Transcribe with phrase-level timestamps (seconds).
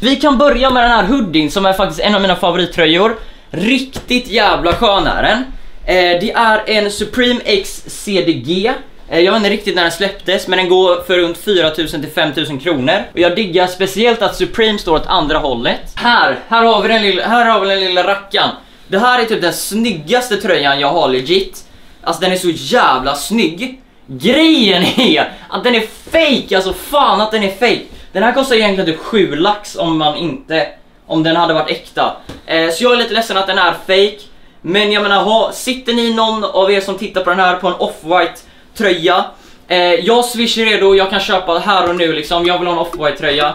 [0.00, 3.16] Vi kan börja med den här hoodien som är faktiskt en av mina favorittröjor.
[3.50, 5.38] Riktigt jävla skön är den.
[5.84, 8.72] Eh, det är en Supreme X CDG.
[9.08, 12.10] Eh, jag vet inte riktigt när den släpptes men den går för runt 4000 till
[12.10, 13.02] 5000 kronor.
[13.12, 15.92] Och jag diggar speciellt att Supreme står åt andra hållet.
[15.94, 18.50] Här, här har vi den lilla, här har vi den lilla rackan.
[18.88, 21.64] Det här är typ den snyggaste tröjan jag har legit.
[22.02, 23.80] Alltså den är så jävla snygg.
[24.06, 27.97] Grejen är att den är fake, alltså fan att den är fake.
[28.12, 30.68] Den här kostar egentligen typ 7 lax om man inte,
[31.06, 32.16] om den hade varit äkta.
[32.46, 34.18] Eh, så jag är lite ledsen att den är fake.
[34.62, 37.68] Men jag menar, ha, sitter ni någon av er som tittar på den här på
[37.68, 38.38] en off-white
[38.74, 39.24] tröja?
[39.68, 42.46] Eh, jag swish är redo, jag kan köpa här och nu liksom.
[42.46, 43.54] Jag vill ha en off-white tröja.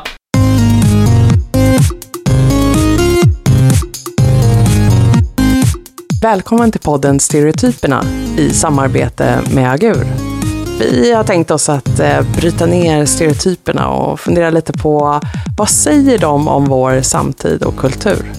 [6.21, 8.03] Välkommen till podden Stereotyperna
[8.37, 10.32] i samarbete med Agur.
[10.79, 15.21] Vi har tänkt oss att eh, bryta ner stereotyperna och fundera lite på
[15.57, 18.31] vad säger de om vår samtid och kultur?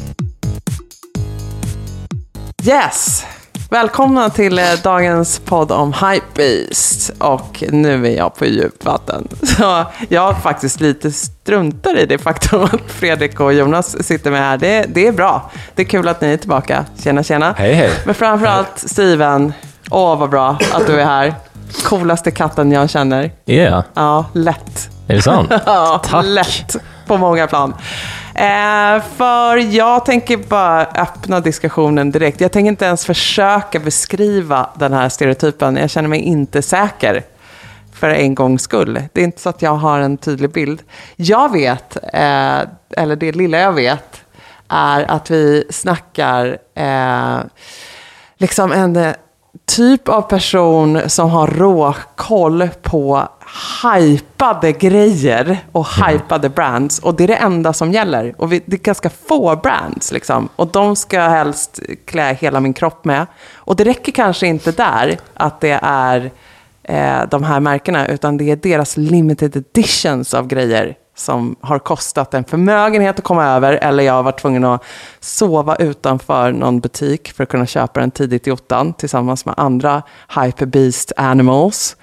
[2.62, 3.24] Yes!
[3.70, 7.10] Välkomna till eh, dagens podd om Hypebeast.
[7.18, 9.28] Och nu är jag på djupt vatten.
[9.42, 14.58] Så jag faktiskt lite struntar i det faktum att Fredrik och Jonas sitter med här.
[14.58, 15.50] Det, det är bra.
[15.74, 16.84] Det är kul att ni är tillbaka.
[17.02, 17.54] Tjena, tjena.
[17.58, 17.90] Hej, hej.
[18.06, 19.52] Men framförallt Steven.
[19.90, 21.34] Åh, vad bra att du är här.
[21.82, 23.30] Coolaste katten jag känner.
[23.46, 24.88] Yeah, Ja, lätt.
[25.08, 25.52] är det sant?
[25.66, 26.24] Ja, Tack.
[26.24, 27.74] lätt på många plan.
[28.34, 32.40] Eh, för jag tänker bara öppna diskussionen direkt.
[32.40, 35.76] Jag tänker inte ens försöka beskriva den här stereotypen.
[35.76, 37.22] Jag känner mig inte säker
[37.92, 39.02] för en gångs skull.
[39.12, 40.82] Det är inte så att jag har en tydlig bild.
[41.16, 42.58] Jag vet, eh,
[42.96, 44.20] eller det lilla jag vet,
[44.68, 47.38] är att vi snackar eh,
[48.38, 49.14] liksom en
[49.66, 53.28] typ av person som har råkoll på
[53.82, 56.98] hypade grejer och hypade brands.
[56.98, 58.34] Och det är det enda som gäller.
[58.38, 60.48] Och vi, det är ganska få brands liksom.
[60.56, 63.26] Och de ska jag helst klä hela min kropp med.
[63.54, 66.30] Och det räcker kanske inte där att det är
[66.82, 72.34] eh, de här märkena, utan det är deras limited editions av grejer som har kostat
[72.34, 74.82] en förmögenhet att komma över, eller jag har varit tvungen att
[75.20, 80.02] sova utanför någon butik för att kunna köpa den tidigt i ottan tillsammans med andra
[80.44, 81.96] hyperbeast animals.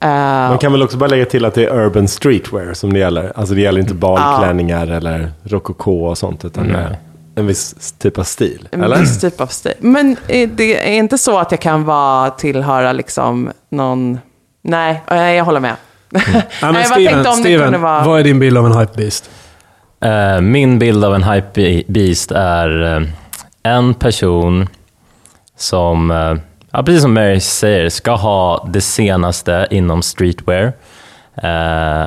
[0.00, 2.98] Eh, Man kan väl också bara lägga till att det är urban streetwear som det
[2.98, 3.32] gäller.
[3.36, 6.80] Alltså det gäller inte balklänningar eller rokoko och sånt, utan Nej.
[6.84, 6.92] eh,
[7.34, 8.68] en viss typ av stil.
[8.70, 8.98] En Eller?
[9.00, 9.72] viss typ av stil.
[9.78, 14.18] Men det är inte så att jag kan vara, tillhöra liksom någon...
[14.62, 15.02] Nej,
[15.36, 15.74] jag håller med.
[16.60, 18.04] Ja, Nej, jag Steven, tänkte om det Steven kunde vara...
[18.04, 19.30] vad är din bild av en hypebeast?
[20.00, 23.02] Eh, min bild av en hypebeast är eh,
[23.62, 24.68] en person
[25.56, 26.34] som, eh,
[26.70, 30.72] ja, precis som Mary säger, ska ha det senaste inom streetwear.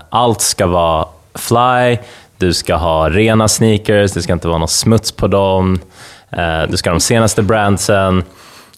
[0.09, 1.97] Allt ska vara fly,
[2.38, 5.79] du ska ha rena sneakers, det ska inte vara någon smuts på dem.
[6.69, 8.23] Du ska ha de senaste brandsen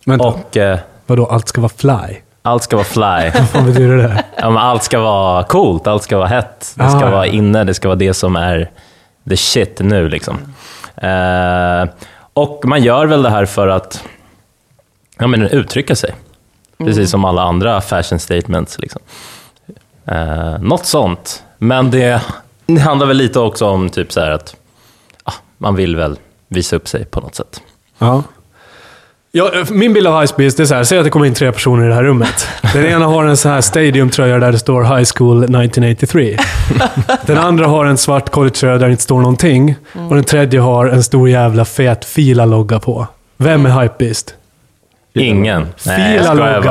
[0.05, 0.57] Vänta, och
[1.05, 2.22] vadå, allt ska vara fly?
[2.45, 3.41] Allt ska vara fly.
[3.53, 4.23] Vad betyder det?
[4.37, 7.09] Ja, men allt ska vara coolt, allt ska vara hett, det ska Ah, ja.
[7.11, 8.71] vara inne, det ska vara det som är
[9.29, 10.09] the shit nu.
[10.09, 10.37] Liksom.
[10.95, 11.85] Eh,
[12.33, 14.03] och man gör väl det här för att
[15.19, 16.15] ja, men uttrycka sig,
[16.77, 18.79] precis som alla andra fashion statements.
[18.79, 19.01] Liksom.
[20.05, 21.43] Eh, något sånt.
[21.57, 22.21] Men det,
[22.65, 24.55] det handlar väl lite också om typ så här att
[25.23, 27.61] ah, man vill väl visa upp sig på något sätt.
[27.97, 28.23] Ja.
[29.35, 31.85] Ja, min bild av Hypebeast är så här, säg att det kommer in tre personer
[31.85, 32.47] i det här rummet.
[32.73, 36.37] Den ena har en så här stadiumtröja där det står High School 1983.
[37.25, 39.75] Den andra har en svart collegetröja där det inte står någonting.
[40.09, 43.07] Och den tredje har en stor jävla fet Fila-logga på.
[43.37, 44.35] Vem är Hypebeast?
[45.13, 45.67] Ingen.
[45.83, 45.95] Jag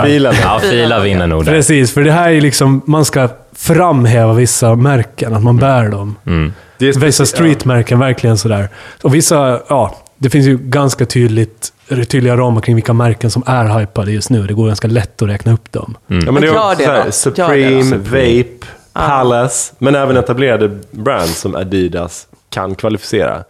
[0.05, 0.33] Fila.
[0.43, 1.53] Ja, Fila vinner nog där.
[1.53, 6.17] Precis, för det här är liksom, man ska framhäva vissa märken, att man bär dem.
[6.27, 6.53] Mm.
[6.79, 8.69] Det Vissa streetmärken, verkligen sådär.
[9.03, 13.79] Och vissa, ja, det finns ju ganska tydligt, tydliga ramar kring vilka märken som är
[13.79, 14.47] hypade just nu.
[14.47, 15.97] Det går ganska lätt att räkna upp dem.
[16.07, 18.03] Ja, men det är också här, Supreme, då.
[18.03, 23.45] Vape, Palace, men även etablerade brands som Adidas kan kvalificera.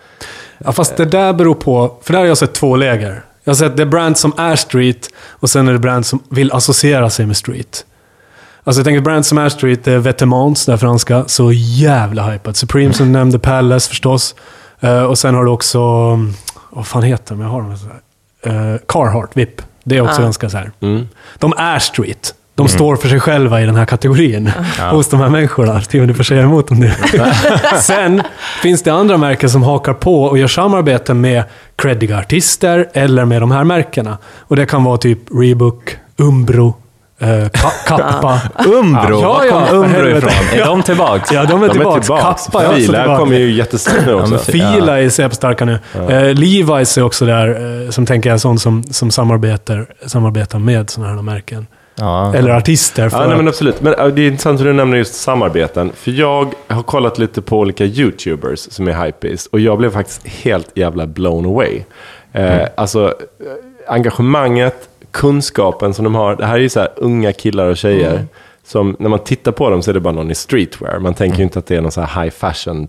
[0.58, 3.22] Ja, fast det där beror på, för där har jag sett två läger.
[3.44, 6.22] Jag har sett det är brands som är street och sen är det brands som
[6.30, 7.84] vill associera sig med street.
[8.64, 12.30] Alltså jag tänker brands som är street, det är Vetements, det är franska, så jävla
[12.30, 12.56] hypat.
[12.56, 14.34] Supreme som du nämnde, Palace förstås.
[14.82, 16.18] Eh, och sen har du också,
[16.72, 17.40] vad fan heter de?
[17.40, 18.72] Jag har dem så här.
[18.72, 19.62] Eh, Carhartt, VIP.
[19.84, 20.24] Det är också Ah.
[20.24, 20.70] ganska så här.
[20.80, 21.08] Mm.
[21.38, 22.34] De är street.
[22.54, 24.50] De står för sig själva i den här kategorin.
[24.78, 24.90] Ja.
[24.90, 25.80] Hos de här människorna.
[25.80, 26.94] Steven, du får säga emot om det.
[27.82, 28.22] Sen
[28.62, 31.44] finns det andra märken som hakar på och gör samarbete med
[31.76, 34.18] creddiga artister eller med de här märkena.
[34.38, 36.74] Och det kan vara typ Reebok, Umbro,
[37.22, 38.40] Eh, ka- kappa.
[38.66, 40.26] Umbro, Ja, var ja, kom Umbro helvete.
[40.26, 40.60] ifrån?
[40.60, 41.34] Är de tillbaka?
[41.34, 42.00] Ja, de är tillbaka.
[42.00, 42.22] Kappa
[42.62, 43.18] är också Fila tillbaka.
[43.20, 44.38] kommer ju jättesnabbt nu också.
[44.38, 45.72] Fila är superstarka nu.
[45.94, 45.98] Eh,
[46.34, 50.90] Levi's är också där, eh, som tänker jag är sån som, som samarbetar, samarbetar med
[50.90, 51.66] sådana här märken.
[51.94, 52.34] Ja.
[52.34, 53.08] Eller artister.
[53.08, 53.80] För Ja, nej, men att, absolut.
[53.80, 55.92] Men äh, det är intressant hur du nämner just samarbeten.
[55.96, 60.26] För jag har kollat lite på olika YouTubers som är hypebeast och jag blev faktiskt
[60.26, 61.82] helt jävla blown away.
[62.32, 63.14] Eh, Alltså, eh,
[63.94, 66.36] engagemanget, kunskapen som de har.
[66.36, 68.26] Det här är ju så här unga killar och tjejer.
[68.64, 70.98] Som, när man tittar på dem så är det bara någon i streetwear.
[70.98, 72.88] Man tänker ju inte att det är någon så här high fashion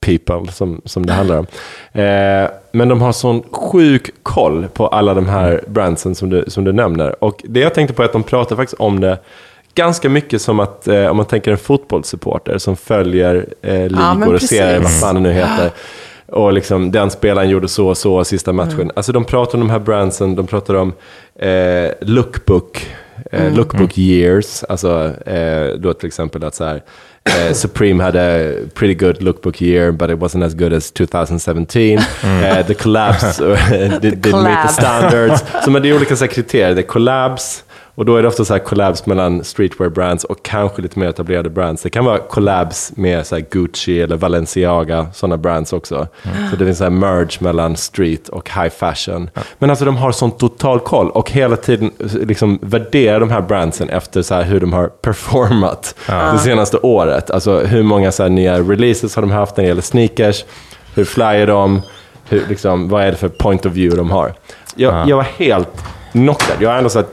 [0.00, 1.46] people som, som det handlar om.
[1.92, 6.64] Eh, men de har sån sjuk koll på alla de här brandsen som du, som
[6.64, 7.24] du nämner.
[7.24, 9.18] Och det jag tänkte på är att de pratar faktiskt om det
[9.74, 14.34] ganska mycket som att, eh, om man tänker en fotbollssupporter som följer eh, ligor men
[14.34, 15.70] och serier, vad fan det nu heter.
[16.32, 18.90] Och liksom, den spelaren gjorde så och så sista matchen.
[18.96, 20.92] Alltså de pratar om de här brandsen, de pratar om
[21.38, 22.86] eh, lookbook,
[23.32, 24.64] eh, lookbook years.
[24.68, 26.82] Alltså då då till exempel att så här,
[27.24, 31.98] eh, Supreme had a pretty good lookbook year, but it wasn't as good as 2017.
[32.24, 33.48] Eh, the collabs did,
[34.02, 34.70] didn't meet the collab.
[34.70, 35.44] standards.
[35.64, 36.74] Så men det är olika så här, kriterier.
[36.74, 37.64] Det är collabs,
[38.00, 41.08] och då är det ofta så här collabs mellan streetwear brands och kanske lite mer
[41.08, 41.82] etablerade brands.
[41.82, 46.06] Det kan vara collabs med så här Gucci eller Balenciaga, sådana brands också.
[46.50, 49.30] Så det finns här merge mellan street och high fashion.
[49.58, 53.88] Men alltså de har sån total koll och hela tiden liksom värderar de här brandsen
[53.88, 57.30] efter så här hur de har performat det senaste året.
[57.30, 60.44] Alltså hur många så nya releases har de haft när det gäller sneakers,
[60.94, 61.82] hur flyer de,
[62.28, 64.32] hur, liksom, vad är det för point of view de har.
[64.74, 66.56] Jag, jag var helt knockad.
[66.60, 67.08] Jag har ändå så här,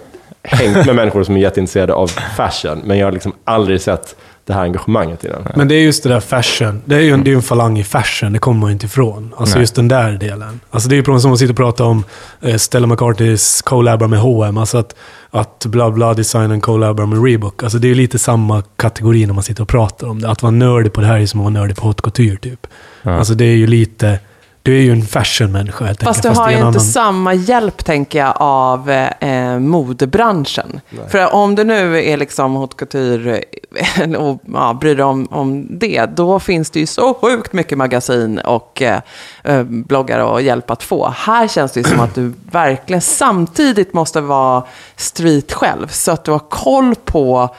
[0.48, 2.08] hängt med människor som är jätteintresserade av
[2.38, 4.16] fashion, men jag har liksom aldrig sett
[4.48, 5.48] det här engagemanget i den.
[5.56, 6.82] men det är just det där fashion.
[6.86, 8.86] Det är ju en, det är en falang i fashion, det kommer man ju inte
[8.86, 9.34] ifrån.
[9.38, 9.62] Alltså Nej.
[9.62, 10.60] just den där delen.
[10.72, 12.04] Alltså det är ju som att sitta och prata om
[12.42, 14.58] eh, Stella McCartnys collabar med H&M.
[14.58, 14.96] Alltså att,
[15.30, 17.64] att bla bla designen collabar med Reebok.
[17.64, 20.30] Alltså det är ju lite samma kategori när man sitter och pratar om det.
[20.30, 22.68] Att vara nördig på det här är som att vara nördig på haute couture typ.
[23.04, 24.20] Alltså det är ju lite...
[24.68, 28.20] Du är ju en fashion-människa helt Fast du har ju inte annan- samma hjälp, tänker
[28.20, 30.82] jag, av eh, modebranschen.
[31.10, 33.44] För om du nu är liksom haute couture
[33.76, 37.78] eh, och ja, bryr dig om, om det, då finns det ju så sjukt mycket
[37.78, 39.02] magasin och eh,
[39.44, 41.10] eh, bloggar och hjälp att få.
[41.10, 44.64] Här känns det ju som att du verkligen samtidigt måste vara
[44.96, 47.50] street själv, så att du har koll på eh,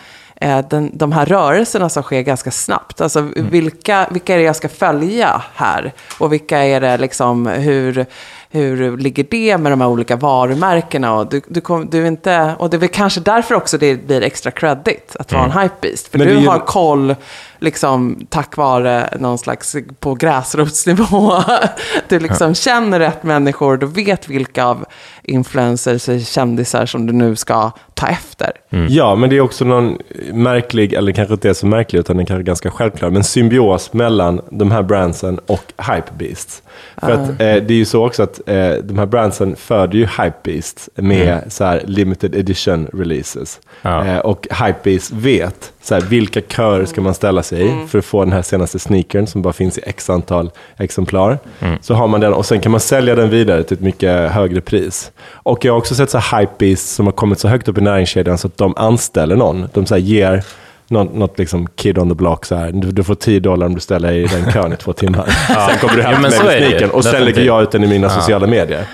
[0.40, 3.00] den, de här rörelserna som sker ganska snabbt.
[3.00, 5.92] Alltså vilka, vilka är det jag ska följa här?
[6.18, 8.06] Och vilka är det liksom, hur,
[8.50, 11.14] hur ligger det med de här olika varumärkena?
[11.14, 14.22] Och, du, du kom, du inte, och det är väl kanske därför också det blir
[14.22, 16.08] extra credit att vara en hypebeast.
[16.08, 17.14] För Men du är ju- har koll,
[17.58, 21.32] liksom tack vare någon slags på gräsrotsnivå.
[22.08, 24.84] Du liksom känner rätt människor, du vet vilka av
[25.28, 28.52] influencers kändisar som du nu ska ta efter.
[28.88, 29.98] Ja, men det är också någon
[30.32, 33.92] märklig, eller kanske inte är så märklig, utan den kanske är ganska självklar, men symbios
[33.92, 36.62] mellan de här brandsen och hypebeasts.
[36.96, 40.06] För att eh, det är ju så också att eh, de här brandsen föder ju
[40.06, 43.60] hypebeasts med så här limited edition releases.
[43.82, 44.04] Ja.
[44.04, 48.04] Eh, och hypebeasts vet så här, vilka körer ska man ställa sig i för att
[48.04, 51.38] få den här senaste sneakern som bara finns i x antal exemplar.
[51.80, 54.60] Så har man den och sen kan man sälja den vidare till ett mycket högre
[54.60, 55.12] pris.
[55.32, 57.80] Och jag har också sett så här hypebeasts som har kommit så högt upp i
[57.80, 59.68] näringskedjan så att de anställer någon.
[59.74, 60.42] De så här ger
[60.90, 62.70] något, något liksom kid on the block så här.
[62.72, 65.24] Du, du får 10 dollar om du ställer dig i den kön i två timmar.
[65.68, 68.08] Sen kommer du hem Ja, med sneakern och sen lägger jag ut den i mina
[68.10, 68.84] sociala medier.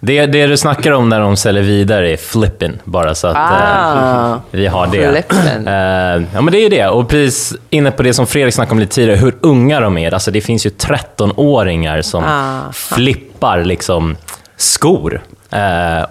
[0.00, 4.30] Det, det du snackar om när de säljer vidare är flipping, bara så att Ah.
[4.32, 5.10] eh, vi har det.
[5.28, 5.66] Flippin'.
[6.16, 6.88] Eh, ja, men det är ju det.
[6.88, 10.14] Och precis inne på det som Fredrik snackade om lite tidigare, hur unga de är.
[10.14, 12.72] Alltså, det finns ju 13-åringar som Ah.
[12.72, 14.16] flippar liksom
[14.56, 15.20] skor eh,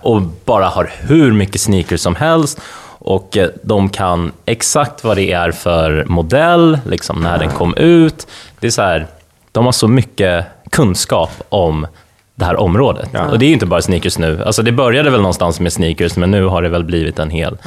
[0.01, 2.61] och bara har hur mycket sneakers som helst.
[3.01, 8.27] Och eh, de kan exakt vad det är för modell, liksom när den kom ut.
[8.59, 9.07] Det är så här,
[9.51, 11.87] de har så mycket kunskap om
[12.35, 13.09] det här området.
[13.31, 14.43] Och det är ju inte bara sneakers nu.
[14.43, 17.57] Alltså det började väl någonstans med sneakers, men nu har det väl blivit en hel,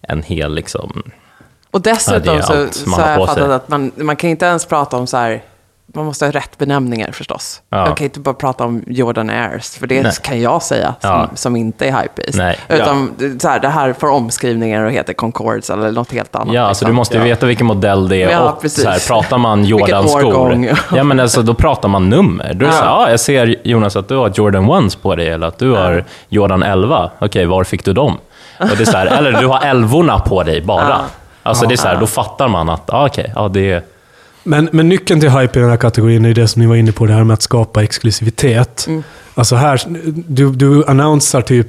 [0.00, 1.02] en hel liksom...
[1.70, 4.96] Och dessutom Ja, så, så har jag fattat att man, man kan inte ens prata
[4.96, 5.42] om så här,
[5.94, 7.62] man måste ha rätt benämningar förstås.
[7.70, 7.86] Ja.
[7.86, 10.12] Jag kan inte bara prata om Jordan Airs, för det Nej.
[10.22, 11.28] kan jag säga som, Ja.
[11.34, 12.38] som inte är hypebeast.
[12.38, 12.58] Nej.
[12.68, 16.54] Utan så här, det här får omskrivningar och heter Concords eller något helt annat.
[16.54, 16.96] Ja, alltså du liksom.
[16.96, 21.04] måste ju veta vilken modell det är Ja, och så här, pratar man Jordan-skor, ja,
[21.04, 22.54] men alltså, då pratar man nummer.
[22.54, 25.16] Då är det så här, ja, jag ser Jonas att du har Jordan 1 på
[25.16, 27.10] dig, eller att du har Jordan 11.
[27.18, 28.18] Okej, var fick du dem?
[28.58, 30.88] Och det är så här, eller du har elvorna på dig bara.
[30.88, 31.00] Ja.
[31.42, 33.82] Alltså det är så här, då fattar man att, ja, okej, ja, det är...
[34.44, 36.76] Men, men nyckeln till hype i den här kategorin är ju det som ni var
[36.76, 38.84] inne på, det här med att skapa exklusivitet.
[38.88, 39.02] Mm.
[39.34, 39.80] Alltså här,
[40.26, 41.68] du, du annonsar typ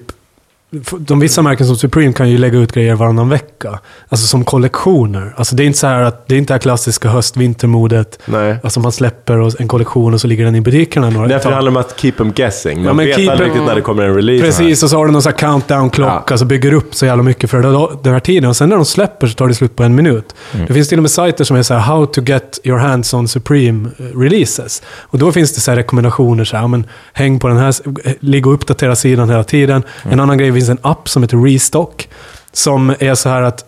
[0.99, 3.79] de vissa märken som Supreme kan ju lägga ut grejer varannan vecka.
[4.09, 5.33] Alltså som kollektioner.
[5.37, 8.19] Alltså det är inte så här att det är inte det här klassiska höst-vintermodet.
[8.63, 11.51] Alltså man släpper en kollektion och så ligger den i butikerna några Därför tag.
[11.51, 12.77] handlar det om att keep them guessing.
[12.77, 14.45] Man Ja, vet aldrig riktigt när det kommer en release.
[14.45, 16.37] Precis, och så har du någon sån här countdown-klocka, Ja.
[16.37, 18.49] så bygger upp så jävla mycket för det- den här tiden.
[18.49, 20.35] Och sen när de släpper så tar det slut på en minut.
[20.67, 23.13] Det finns till och med sajter som är så här, how to get your hands
[23.13, 24.81] on Supreme eh, releases.
[25.01, 27.73] Och då finns det så rekommendationer, så här, men, häng på den här,
[28.05, 29.83] eh, ligg och uppdatera sidan hela tiden.
[30.03, 32.07] En annan grej, det finns en app som heter Restock,
[32.51, 33.65] som är så här att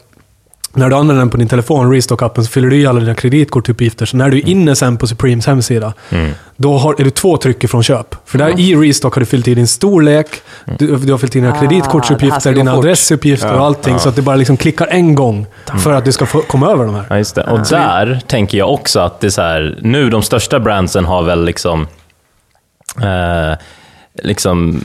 [0.78, 4.06] när du använder den på din telefon, Restock-appen, så fyller du i alla dina kreditkortuppgifter.
[4.06, 5.94] Så när du är inne sen på Supremes hemsida,
[6.56, 8.16] då har, är du två tryck ifrån köp.
[8.26, 10.28] För där i Restock har du fyllt i din storlek,
[10.78, 12.86] du, du har fyllt i dina Ah, det kreditkortsuppgifter, dina fort.
[12.86, 14.00] adressuppgifter och allting.
[14.00, 15.46] Så att du bara liksom klickar en gång
[15.80, 17.06] för att du ska få komma över de här.
[17.10, 17.44] Ja, just det.
[17.44, 21.24] Och där tänker jag också att det är så här, nu de största brandsen har
[21.24, 21.88] väl liksom,
[23.02, 23.58] eh,
[24.24, 24.82] liksom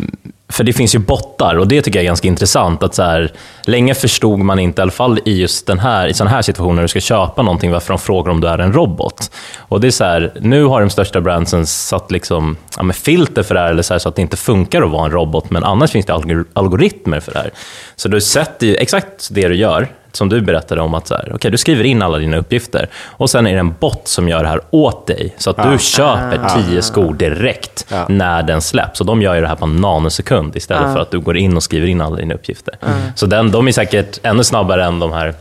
[0.50, 2.82] för det finns ju bottar och det tycker jag är ganska intressant.
[2.82, 3.32] att så här,
[3.64, 6.74] Länge förstod man inte, i alla fall i just den här, i sådana här situationer,
[6.74, 9.30] när du ska köpa någonting, varför de frågar om du är en robot.
[9.58, 13.42] Och det är så här, Nu har de största brandsen satt liksom, ja, med filter
[13.42, 15.50] för det här, eller så, här, så att det inte funkar att vara en robot,
[15.50, 17.50] men annars finns det algor- algoritmer för det här.
[17.96, 21.34] Så du sätter ju exakt det du gör, som du berättade om, att så här,
[21.34, 24.42] okay, du skriver in alla dina uppgifter och sen är det en bot som gör
[24.42, 28.06] det här åt dig, så att du köper tio skor direkt Ja.
[28.08, 29.00] när den släpps.
[29.00, 31.56] Och de gör ju det här på en nanosekund istället för att du går in
[31.56, 32.74] och skriver in alla dina uppgifter.
[33.14, 35.34] Så den, de är säkert ännu snabbare än de här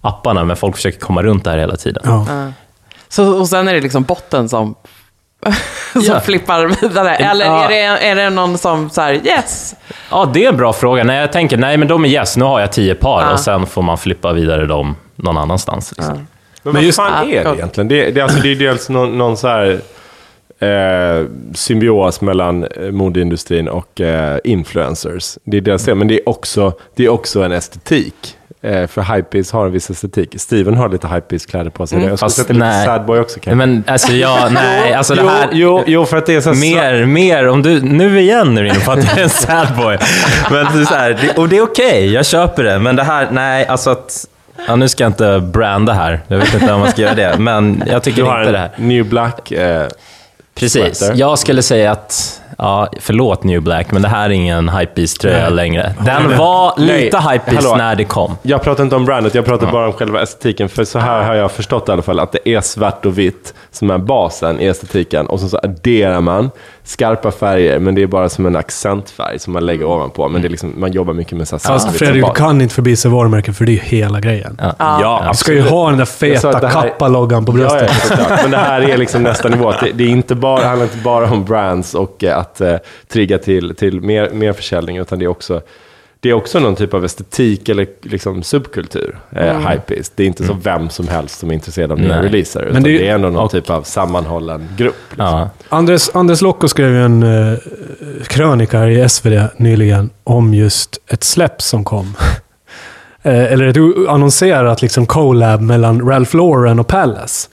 [0.00, 2.02] apparna, men folk försöker komma runt det här hela tiden.
[2.06, 2.26] Ja.
[3.08, 4.74] Så, och sen är det liksom botten som,
[5.92, 6.20] som Ja.
[6.20, 7.14] flippar vidare.
[7.16, 7.64] Eller Ja.
[7.64, 9.74] är, det, är det någon som så här, yes?
[10.10, 11.04] Ja, det är en bra fråga.
[11.04, 13.32] Nej, jag tänker, nej men de är yes, nu har jag tio par Ja.
[13.32, 15.94] och sen får man flippa vidare dem någon annanstans.
[15.96, 16.26] Liksom.
[16.62, 17.54] Men, vad just- fan Ja, är det ja.
[17.54, 17.88] egentligen?
[17.88, 19.80] Det, det, alltså, det är dels någon, någon så här,
[20.58, 25.38] eh, symbios mellan eh, modeindustrin och eh, influencers.
[25.44, 28.36] Det är dels det, men det är också, det är också en estetik.
[28.62, 30.34] Eh, för Hypebeast har en viss estetik.
[30.38, 32.04] Steven har lite Hypebeast-kläder på sig.
[32.04, 32.82] Jag skulle sätta lite.
[32.84, 33.54] Sadboy också kanske.
[33.54, 35.48] Men alltså, jag, nej, alltså det här...
[35.52, 38.62] jo, jo, jo, för att det är så Mer, mer, om du, nu igen är
[38.62, 39.98] du inne på att du är en sad boy.
[40.50, 42.78] Men det är så här, och det är okej, jag köper det.
[42.78, 44.26] Men det här, nej, alltså att...
[44.68, 47.36] Ja, nu ska jag inte branda här, jag vet inte om man ska göra det.
[47.38, 48.70] Men jag tycker Du har inte det här.
[48.76, 49.52] en New Black.
[49.52, 49.86] Eh,
[50.54, 51.18] Precis, sweater.
[51.20, 55.94] jag skulle säga att, ja, förlåt New Black, men det här är ingen Hypebeast-tröja längre.
[56.04, 58.36] Den var lite Hypebeast när det kom.
[58.42, 60.68] Jag pratar inte om brandet, jag pratar bara om själva estetiken.
[60.68, 63.54] För så här har jag förstått i alla fall, att det är svart och vitt
[63.70, 65.26] som är basen i estetiken.
[65.26, 66.50] Och så, så adderar man
[66.84, 70.28] skarpa färger, men det är bara som en accentfärg som man lägger ovanpå.
[70.28, 72.74] Men det är liksom, man jobbar mycket med så här vitt Fredrik, du kan inte
[72.74, 74.56] förbise varumärken för det är ju hela grejen.
[74.62, 74.74] Ja.
[74.78, 78.08] Ja, Du ska ju ha den där feta här- kappa-loggan på Ja, ja, bröstet.
[78.08, 78.42] såklart.
[78.42, 79.70] Men det här är liksom nästa nivå.
[79.82, 82.76] Det, det, är inte bara, det handlar inte bara om brands och eh, att eh,
[83.08, 85.60] trigga till, till mer, mer försäljning, utan det är också
[86.22, 90.12] det är också någon typ av estetik eller liksom subkultur, eh, hypebeast.
[90.16, 92.82] Det är inte så vem som helst som är intresserad av nya releaser, utan Men
[92.82, 94.94] det det, är- är ändå någon och- typ av sammanhållen grupp.
[95.10, 95.26] Liksom.
[95.26, 95.50] Ja.
[95.68, 97.58] Anders, Anders Lokko skrev ju en uh,
[98.26, 102.14] krönika i SvD nyligen om just ett släpp som kom.
[103.22, 107.48] Eh, eller ett annonserat liksom collab mellan Ralph Lauren och Palace.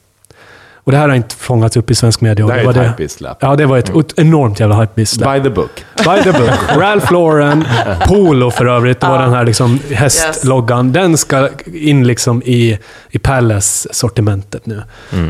[0.88, 2.46] Och det här har inte fångats upp i svensk media.
[2.46, 3.38] Det här är var ett det, hypebeast-släpp.
[3.39, 5.34] Ja, det var ett ett enormt jävla hypebeast-släpp.
[5.34, 5.86] By the book.
[5.98, 6.51] By the book.
[6.77, 7.65] Ralph Lauren,
[8.08, 10.91] Polo för övrigt, det var den här liksom hästloggan.
[10.91, 12.79] Den ska in liksom i,
[13.10, 14.84] i Palace-sortimentet nu.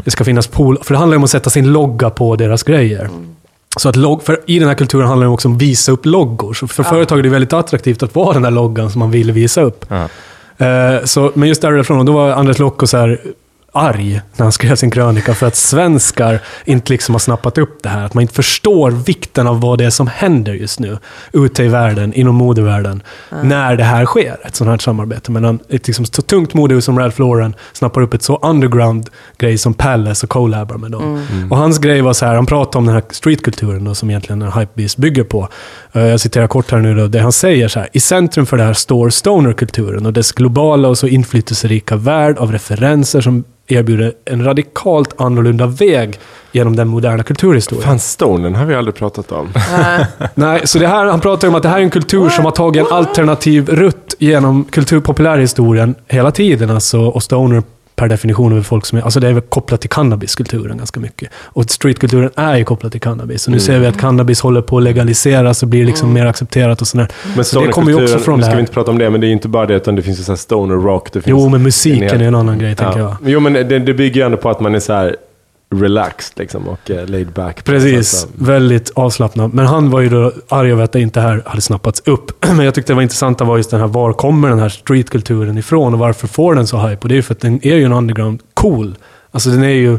[0.04, 2.64] Det ska finnas Polo, för det handlar ju om att sätta sin logga på deras
[2.64, 3.10] grejer.
[3.78, 6.06] Så att log, för I den här kulturen handlar det också om att visa upp
[6.06, 6.54] loggor.
[6.54, 9.32] Så för företag är det väldigt attraktivt att vara den där loggan som man vill
[9.32, 9.86] visa upp.
[9.90, 10.08] Ja.
[10.66, 13.20] Eh, så, men just därifrån, då var Anders Lokko så här
[13.78, 17.90] arg när han skrev sin krönika för att svenskar inte liksom har snappat upp det
[17.90, 18.06] här.
[18.06, 20.98] Att man inte förstår vikten av vad det är som händer just nu
[21.34, 23.04] ute i världen, inom modevärlden,
[23.44, 24.38] när det här sker.
[24.44, 28.14] Ett sånt här samarbete mellan ett liksom så tungt modehus som Ralph Lauren snappar upp
[28.14, 31.26] ett så underground grej som Palace och collabar med dem.
[31.50, 34.42] Och hans grej var så här, han pratade om den här streetkulturen då, som egentligen
[34.42, 35.48] en hypebeast bygger på.
[35.94, 37.90] Eh, Jag citerar kort här nu då, det han säger så här.
[37.94, 42.52] I centrum för det här står stonerkulturen och dess globala och så inflytelserika värld av
[42.52, 46.20] referenser som erbjuder en radikalt annorlunda väg
[46.52, 47.86] genom den moderna kulturhistorien.
[47.86, 49.50] Fan, Stonen har vi aldrig pratat om.
[50.34, 52.52] Nej, så det här, han pratar om att det här är en kultur som har
[52.52, 56.70] tagit en alternativ rutt genom kulturpopulärhistorien hela tiden.
[56.70, 57.64] Alltså, och stoner
[57.98, 61.30] per definition väl folk som är, alltså det är väl kopplat till cannabiskulturen ganska mycket.
[61.44, 63.42] Och streetkulturen är ju kopplad till cannabis.
[63.42, 66.82] Så nu ser vi att cannabis håller på att legaliseras och blir liksom mer accepterat
[66.82, 67.08] och sådär.
[67.36, 69.22] Men Så det kommer ju också från det ska vi inte prata om det, men
[69.22, 71.14] det är ju inte bara det, utan det finns ju så här stoner rock.
[71.14, 73.16] Det finns Jo, men musiken en hel- är en annan grej, tänker jag.
[73.26, 75.16] Jo, men det, det bygger ju ändå på att man är så här
[75.70, 77.64] relaxed liksom och eh, laid back.
[77.64, 79.54] Precis, väldigt avslappnad.
[79.54, 82.46] Men han var ju då arg över att det inte här hade snappats upp.
[82.56, 85.58] Men jag tyckte det var intressanta var just den här, var kommer den här streetkulturen
[85.58, 87.02] ifrån och varför får den så hype?
[87.02, 88.96] Och det är ju för att den är ju en underground cool.
[89.32, 89.98] Alltså den är ju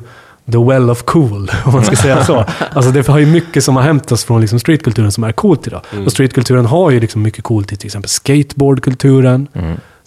[0.53, 2.45] the well of cool, om man ska säga så.
[2.73, 5.81] Alltså det har ju mycket som har hämtats från liksom streetkulturen som är coolt idag.
[6.07, 9.49] Och streetkulturen har ju liksom mycket coolt i till exempel skateboardkulturen.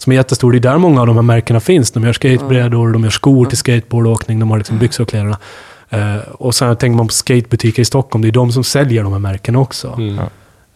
[0.02, 0.52] Som är jättestor.
[0.52, 1.90] Det är där många av de här märkena finns.
[1.90, 5.38] De gör skatebrädor, de gör skor till skateboardåkning, de har liksom byxor och kläderna.
[5.90, 9.12] Eh, och sen tänker man på skatebutiker i Stockholm, det är de som säljer de
[9.12, 9.98] här märkena också.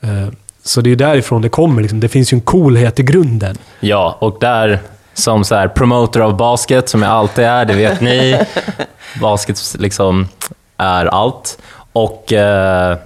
[0.00, 0.28] Eh,
[0.62, 1.83] så det är därifrån det kommer.
[1.83, 2.00] Liksom.
[2.00, 3.59] Det finns ju en coolhet i grunden.
[3.80, 4.80] Ja, och där
[5.14, 8.40] som så här promoter av basket, som jag alltid är, det vet ni.
[9.21, 10.28] Basket liksom
[10.76, 11.59] är allt.
[11.92, 12.99] Och eh,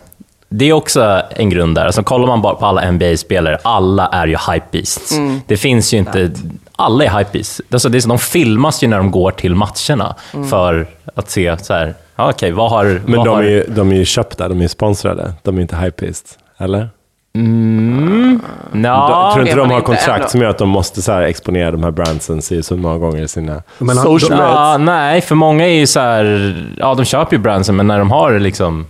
[0.53, 1.87] det är också en grund där.
[1.87, 5.19] Alltså, kollar man bara på alla NBA-spelare, alla är ju hypebeasts.
[5.47, 6.31] Det finns ju inte...
[6.77, 7.61] Alla är hypebeasts.
[7.73, 10.15] Alltså, det är så, de filmas ju när de går till matcherna
[10.51, 12.85] för att se så här, ja, okej, vad har...
[13.07, 15.35] Men vad de har, är ju de är ju köpta, de är ju sponsrade.
[15.43, 16.89] De är inte hypeist, eller?
[17.35, 18.41] Mm,
[18.73, 20.29] de, ja, tror inte de har inte kontrakt ändå.
[20.29, 23.23] som gör att de måste så här exponera de här brandsen si så många gånger
[23.23, 24.39] i sina Men han- social?
[24.39, 27.99] Ja, nej, för många är ju så här, ja de köper ju brandsen, men när
[27.99, 28.87] de har liksom,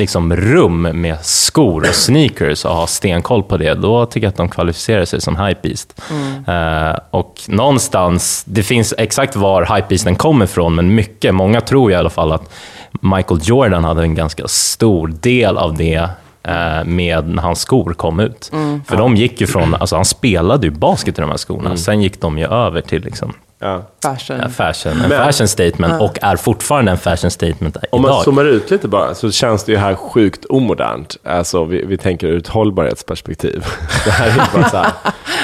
[0.00, 4.36] liksom rum med skor och sneakers och har stenkoll på det, då tycker jag att
[4.36, 6.00] de kvalificerar sig som hypebeast.
[6.46, 11.94] Eh, och någonstans, det finns exakt var hypebeasten kommer ifrån, men mycket, många tror i
[11.94, 12.52] alla fall att
[13.00, 16.08] Michael Jordan hade en ganska stor del av det
[16.42, 18.50] eh, med när hans skor kom ut.
[18.86, 22.02] För de gick ju från, alltså han spelade ju basket i de här skorna, sen
[22.02, 23.82] gick de ju över till liksom Ja.
[24.02, 24.40] Fashion.
[24.40, 28.24] en fashion, en Men- fashion statement och är fortfarande en fashion statement Om man idag.
[28.24, 31.16] zoomar ut lite bara så känns det ju här sjukt omodernt.
[31.24, 33.64] Alltså vi, vi tänker ur ett hållbarhetsperspektiv.
[34.04, 34.90] Det här är ju bara så här.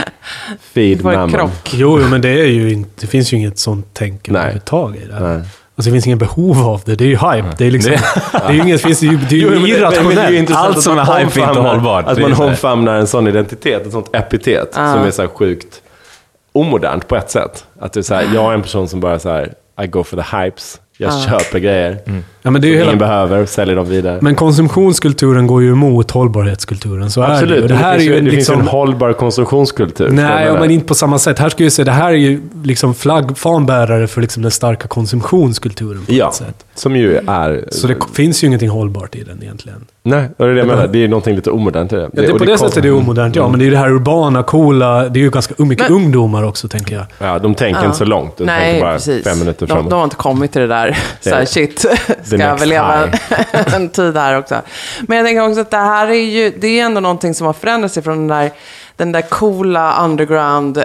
[0.74, 1.30] Feed mammon.
[1.32, 1.74] krock.
[1.74, 5.06] Jo, jo, men det, är ju inte, det finns ju inget sånt tänk överhuvudtaget i
[5.06, 5.20] det här.
[5.20, 5.36] Nej.
[5.78, 6.94] Alltså det finns ingen behov av det.
[6.94, 7.48] Det är ju hype.
[7.58, 7.92] Det är liksom...
[8.32, 10.50] Det är ju inget, finns det ju, det är ju det- är ju irrationellt.
[10.50, 12.06] Allt som är hype är inte hållbart.
[12.08, 15.82] Att man omfamnar en sån identitet, ett sånt epitet som är så här sjukt
[16.56, 17.66] omodernt på ett sätt.
[17.80, 20.04] Att det är så här, jag är en person som bara så här, I go
[20.04, 20.80] for the hypes.
[20.98, 21.98] Jag köper grejer.
[22.46, 24.18] Ja, men det är ju Ingen hela, behöver, säljer dem vidare.
[24.22, 27.10] men konsumtionskulturen går ju emot hållbarhetskulturen.
[27.10, 27.62] Så är det Absolut, ju.
[27.62, 28.60] det, Det här är finns, ju ju, en det finns ju liksom...
[28.60, 30.08] en hållbar konsumtionskultur.
[30.10, 31.38] Nej, ja, men inte på samma sätt.
[31.38, 36.06] Här ska jag säga, det här är ju liksom flaggfanbärare för liksom den starka konsumtionskulturen
[36.06, 36.64] på Ja, något sätt.
[36.74, 37.64] som ju är...
[37.70, 39.84] Så det finns ju ingenting hållbart i den egentligen.
[40.02, 40.86] Nej, och det är det jag menar.
[40.86, 42.02] Det är någonting lite omodernt i det.
[42.02, 43.48] Ja, det, på det kom- sättet är det omodernt, ja.
[43.48, 45.08] Men det är ju det här urbana, coola.
[45.08, 47.04] Det är ju ganska mycket Men- ungdomar också, tänker jag.
[47.18, 48.36] Ja, de tänker inte så långt.
[48.36, 49.24] De Nej, tänker bara precis.
[49.24, 49.90] fem minuter de, framåt.
[49.90, 50.98] de har inte kommit till det där.
[51.20, 51.86] Så här, Det- shit,
[52.36, 53.08] ska jag next väl leva
[53.76, 54.62] en, tid här också.
[55.00, 57.54] Men jag tänker också att det här är ju, det är ändå någonting som har
[57.54, 58.50] förändrat sig från den där,
[58.96, 60.84] den där coola underground, eh,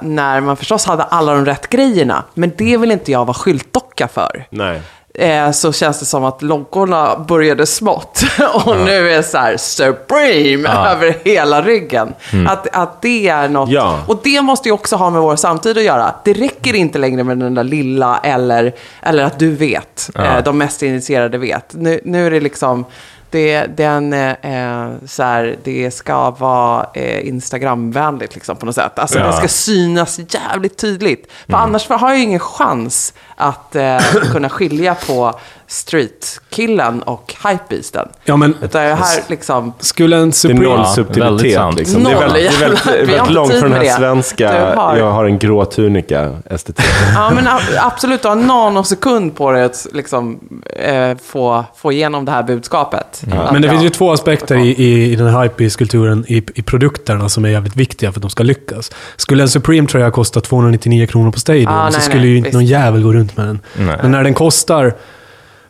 [0.00, 2.24] när man förstås hade alla de rätt grejerna.
[2.34, 4.46] Men det vill inte jag vara skyltdocka för.
[4.50, 4.82] Nej.
[5.18, 8.22] Eh, så känns det som att loggorna började smått
[8.64, 12.14] och nu är så här Supreme över hela ryggen.
[12.48, 13.98] Att, att det är något, Ja.
[14.06, 16.14] och det måste ju också ha med vår samtid att göra.
[16.24, 20.58] Det räcker inte längre med den där lilla eller, eller att du vet, eh, de
[20.58, 21.74] mest initierade vet.
[21.74, 22.84] Nu, nu är det liksom,
[23.30, 28.98] det, den, eh, så här, det ska vara eh, Instagramvänligt liksom, på något sätt.
[28.98, 29.26] Alltså Ja.
[29.26, 31.32] det ska synas jävligt tydligt.
[31.50, 33.98] För annars har jag ingen chans att eh,
[34.32, 35.34] kunna skilja på
[35.66, 38.08] streetkillen och hypebeasten.
[38.24, 39.72] Ja, men Utan jag här liksom...
[39.80, 40.64] skulle en Det är Supreme...
[40.64, 41.54] noll Ja, subtilitet.
[41.54, 41.78] sant.
[41.78, 42.04] Liksom.
[42.04, 43.90] Det är väldigt, det är väldigt, väldigt långt från den här det.
[43.92, 46.92] svenska, har- jag har en grå tunika-estetiken.
[47.14, 47.48] Ja, men
[47.78, 50.38] absolut, du har en nanosekund på dig att liksom,
[50.76, 53.22] eh, få, få igenom det här budskapet.
[53.32, 56.36] Att, Men det ja, finns ju två aspekter i, i, i den här hypebeast-kulturen, i,
[56.54, 58.90] i produkterna, som är jävligt viktiga för att de ska lyckas.
[59.16, 62.46] Skulle en Supreme-tröja kosta 299 kronor på Stadium Ah, så nej, skulle nej, ju inte
[62.46, 62.54] visst.
[62.54, 63.60] någon jävel gå runt med den.
[63.76, 63.96] Nej.
[64.02, 64.94] Men när den kostar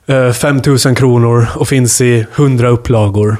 [0.07, 3.37] eh, 5000 kronor och finns i 100 upplagor,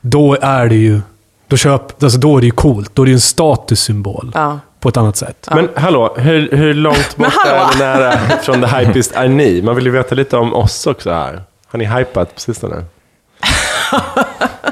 [0.00, 1.00] då är det ju...
[1.48, 2.90] Då, köp, alltså då är det ju coolt.
[2.94, 4.30] Då är det ju en statussymbol.
[4.34, 4.58] Ja.
[4.80, 5.48] På ett annat sätt.
[5.54, 7.70] Men hallå, hur, hur långt bort hallå!
[7.74, 9.62] eller nära från the hypeist är ni?
[9.62, 11.42] Man vill ju veta lite om oss också här.
[11.66, 12.84] Har ni hypat på sistone?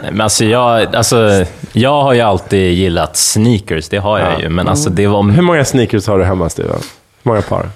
[0.02, 4.40] Nej, Men alltså jag, alltså, jag har ju alltid gillat sneakers, det har jag Ja.
[4.40, 4.48] ju.
[4.48, 6.70] Men alltså det var, Hur många sneakers har du hemma, Steven?
[7.22, 7.66] Hur många par?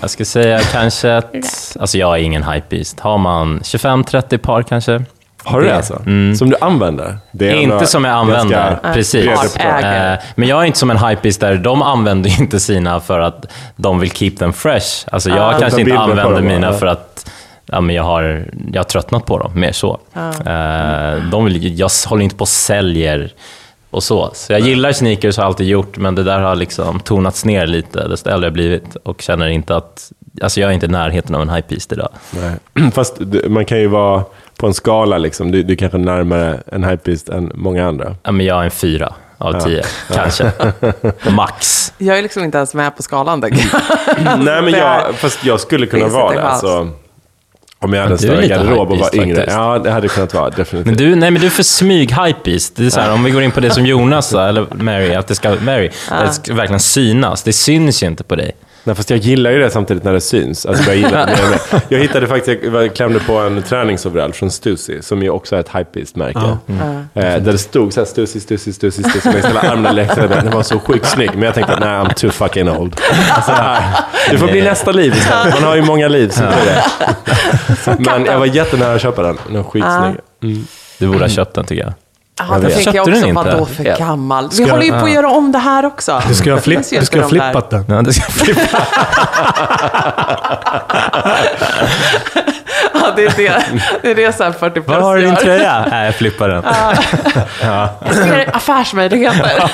[0.00, 1.34] Jag ska säga kanske att,
[1.80, 3.00] alltså jag är ingen hypebeast.
[3.00, 5.02] Har man 25-30 par kanske?
[5.44, 6.02] Har du det Det- alltså?
[6.06, 6.34] mm.
[6.36, 7.18] Som du använder?
[7.32, 9.56] Det är ändå Inte som jag använder, precis.
[9.56, 13.52] Eh, Men jag är inte som en hypebeast där de använder inte sina för att
[13.76, 15.06] de vill keep them fresh.
[15.12, 15.58] Alltså jag Ah.
[15.60, 17.30] kanske inte använder dem, mina för att
[17.66, 20.00] ja, men jag, har, jag har tröttnat på dem, mer så.
[20.46, 23.32] Eh, De vill, jag håller inte på och säljer
[23.94, 24.30] och så.
[24.34, 28.08] Så jag gillar sneakers, har alltid gjort, men det där har liksom tonats ner lite
[28.08, 31.42] desto äldre jag blivit och känner inte att, alltså jag är inte i närheten av
[31.42, 32.08] en hypebeast idag.
[32.30, 32.90] Nej.
[32.94, 34.24] Fast man kan ju vara
[34.56, 35.50] på en skala liksom.
[35.50, 38.16] Du, du kanske är närmare en hypebeast än många andra.
[38.22, 40.52] Ja, men jag är en fyra av tio, kanske.
[41.30, 41.92] Max.
[41.98, 43.40] Jag är liksom inte ens med på skalan.
[43.40, 44.38] tänker jag.
[44.44, 46.42] Nej, men jag, fast jag skulle kunna vara det.
[46.42, 46.88] Alltså,
[47.84, 49.36] om jag hade en större garderob och var yngre.
[49.36, 49.56] faktiskt.
[49.56, 50.50] Ja, det hade kunnat vara.
[50.50, 50.86] Definitivt.
[50.86, 52.76] Men du, nej, men du är för smyg hypebeast.
[52.76, 55.14] Det är så här, om vi går in på det som Jonas sa, eller Mary,
[55.14, 57.42] att det ska, Mary, att det ska verkligen synas.
[57.42, 58.52] Det syns ju inte på dig.
[58.84, 60.66] Nej, fast jag gillar ju det samtidigt när det syns.
[60.66, 61.82] Alltså, jag, gillar, jag, med.
[61.88, 65.68] jag hittade faktiskt, jag klämde på en träningsoverall från Stussy, som ju också är ett
[65.68, 66.58] hypebeast-märke.
[67.14, 70.50] Eh, där det stod så här Stussy, Stussy, Stussy, Stussy, längs hela armarna den.
[70.50, 73.00] Var så sjukt snygg, men jag tänkte att nej, I'm too fucking old.
[73.30, 73.52] Alltså,
[74.30, 75.54] det får bli nästa liv istället.
[75.54, 76.84] Man har ju många liv som tur är.
[77.98, 79.38] Men jag var jättenära att köpa den.
[79.46, 80.16] Den var skitsnygg.
[80.42, 80.66] Mm.
[80.98, 81.92] Du borde ha köpt den, tycker jag.
[82.38, 83.32] Ja, Jag då tänker jag du också, den inte?
[83.50, 83.96] vadå för Ja.
[83.96, 84.48] gammal?
[84.50, 86.22] Vi Ska- håller ju på att göra om det här också.
[86.28, 87.84] Du ska ha, flipp, du ska ha flippat den.
[87.88, 88.78] Ja, det ska flippa.
[92.94, 93.64] Ja, det är det.
[94.02, 95.86] Det är det så här 40 plus Var har du din tröja?
[95.90, 96.64] Nej, jag flippar den.
[98.30, 99.70] Mer affärsmöjligheter.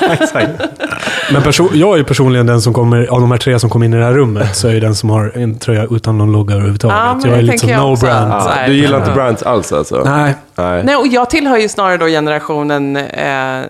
[1.33, 3.83] Men perso- jag är ju personligen den som kommer, av de här tre som kom
[3.83, 6.31] in i det här rummet, så är jag den som har en tröja utan någon
[6.31, 6.97] logga överhuvudtaget.
[6.97, 8.05] Ja, men jag är det lite som tänker jag no också.
[8.05, 8.31] brand.
[8.31, 10.01] Ja, du gillar inte brands alls alltså?
[10.05, 10.83] Nej, Nej.
[10.83, 13.61] Nej, och jag tillhör ju snarare då generationen eh,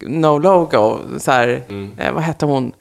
[0.00, 0.98] no logo.
[1.18, 1.60] Så här,
[1.98, 2.72] eh, vad hette hon?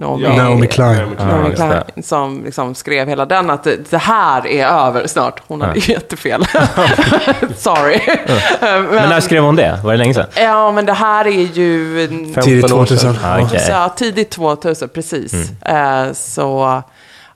[0.00, 0.96] Naomi, Ja, Naomi Klein.
[0.96, 2.02] Naomi Naomi just Klein, det.
[2.02, 5.42] som liksom skrev hela den att det, här är över snart.
[5.48, 6.44] Hon hade ju jättefel.
[7.56, 8.00] Sorry.
[8.60, 9.80] men, Men när skrev hon det?
[9.84, 10.26] Var det länge sedan?
[10.36, 12.04] Ja, men det här är ju...
[12.04, 12.98] en- 15 tidigt år sedan.
[12.98, 13.16] 2000.
[13.24, 13.60] Ah, okej.
[13.60, 15.34] Så, ja, tidigt 2000, precis.
[15.62, 16.82] Eh, så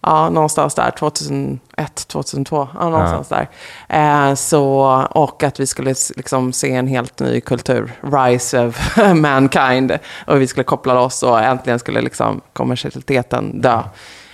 [0.07, 1.59] ja, någonstans där, 2001,
[2.07, 3.49] 2002, ja, någonstans där.
[3.88, 9.99] Eh, så, och att vi skulle liksom se en helt ny kultur, rise of mankind.
[10.27, 13.83] Och vi skulle koppla loss och äntligen skulle liksom kommersialiteten dö.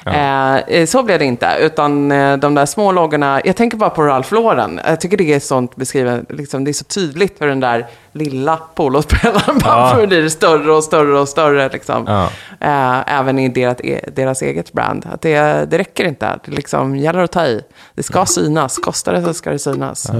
[0.06, 3.90] Eh, eh, så blev det inte, utan eh, de där små loggorna, jag tänker bara
[3.90, 4.80] på Ralph Lauren.
[4.86, 8.56] Jag tycker det är sånt beskrivet, liksom, det är så tydligt för den där lilla
[8.74, 10.06] polospelaren bara Ja.
[10.06, 11.68] blir större och större och större.
[11.68, 12.04] Liksom.
[12.06, 12.24] Ja.
[12.60, 13.76] Eh, även i deras,
[14.14, 15.06] deras eget brand.
[15.12, 17.60] Att det, det räcker inte, det liksom gäller att ta i.
[17.94, 20.10] Det ska synas, kostar det så ska det synas.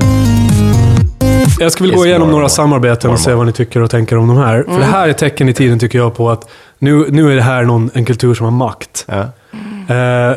[1.61, 2.49] Jag skulle vilja Is gå igenom more några more.
[2.51, 4.63] samarbeten och se vad ni tycker och tänker om de här.
[4.69, 7.43] För det här är tecken i tiden tycker jag på att nu, nu är det
[7.43, 9.05] här någon, en kultur som har makt.
[9.09, 9.25] Ja.
[9.91, 10.37] Eh,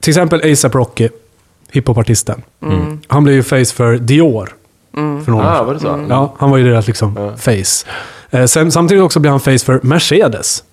[0.00, 1.08] till exempel ASAP Rocky,
[1.70, 2.42] hiphopartisten.
[3.06, 4.54] Han blev ju face för Dior.
[5.24, 6.06] För några år Ah, var det så?
[6.08, 7.86] Ja, han var ju deras liksom face.
[8.30, 10.64] Eh, sen, samtidigt också blev han face för Mercedes.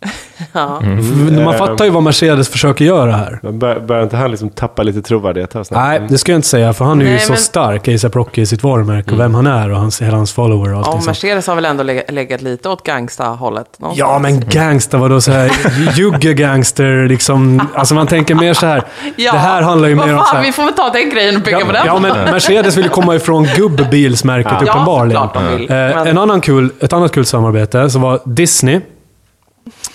[0.52, 0.80] Ja.
[0.82, 1.44] Mm.
[1.44, 3.38] Man fattar ju vad Mercedes försöker göra här.
[3.42, 5.80] Men bör, börjar inte han liksom tappa lite trovärdighet här snart?
[5.84, 8.16] Nej, det ska jag inte säga, för han är ju Nej, så men- stark, ASAP
[8.16, 10.86] Rocky, i sitt varumärke och vem han är och hans, hela hans follower och Och
[10.86, 11.06] allting sånt.
[11.06, 13.66] Mercedes har väl ändå legat, lite åt gangsta-hållet.
[13.94, 15.50] Ja, men gangsta, vadå så här,
[15.96, 17.62] jugge-gangster, liksom.
[17.74, 18.82] Alltså man tänker mer så här.
[19.16, 20.42] Ja, Det här handlar ju mer om fan, så här.
[20.42, 21.82] Vi får väl ta den grejen och bygga på den.
[21.86, 25.22] Ja, men Mercedes vill ju komma ifrån gubbbilsmärket Ja, uppenbarligen.
[25.22, 25.70] såklart de vill.
[25.70, 28.80] Eh, Men- en annan kul, ett annat kul samarbete som var Disney.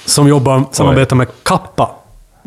[0.05, 1.89] Som jobbar, samarbetar med Kappa.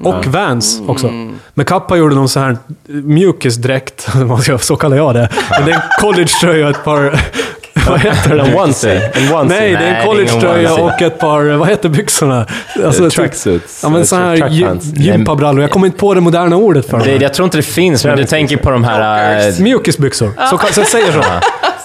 [0.03, 1.11] Och Vans också.
[1.55, 4.09] Med Kappa gjorde de så här mjukisdräkt,
[4.61, 5.29] så kallar jag det.
[5.51, 7.21] Men det är en collegetröja och ett par...
[7.89, 8.43] Vad heter det?
[8.43, 9.11] En onesie.
[9.15, 9.61] En onesie.
[9.61, 12.47] Nej, det är en collegetröja och ett par, vad heter byxorna?
[12.85, 13.81] Alltså, Tracksuits.
[13.83, 14.49] Ja, men så här
[14.97, 15.63] gympabrallor.
[15.63, 17.23] Jag kommer inte på det moderna ordet för Det, det.
[17.23, 19.49] jag tror inte det finns, men du tänker på de här...
[19.49, 20.31] äh, Mjukisbyxor.
[20.51, 21.23] Så, så jag säger så.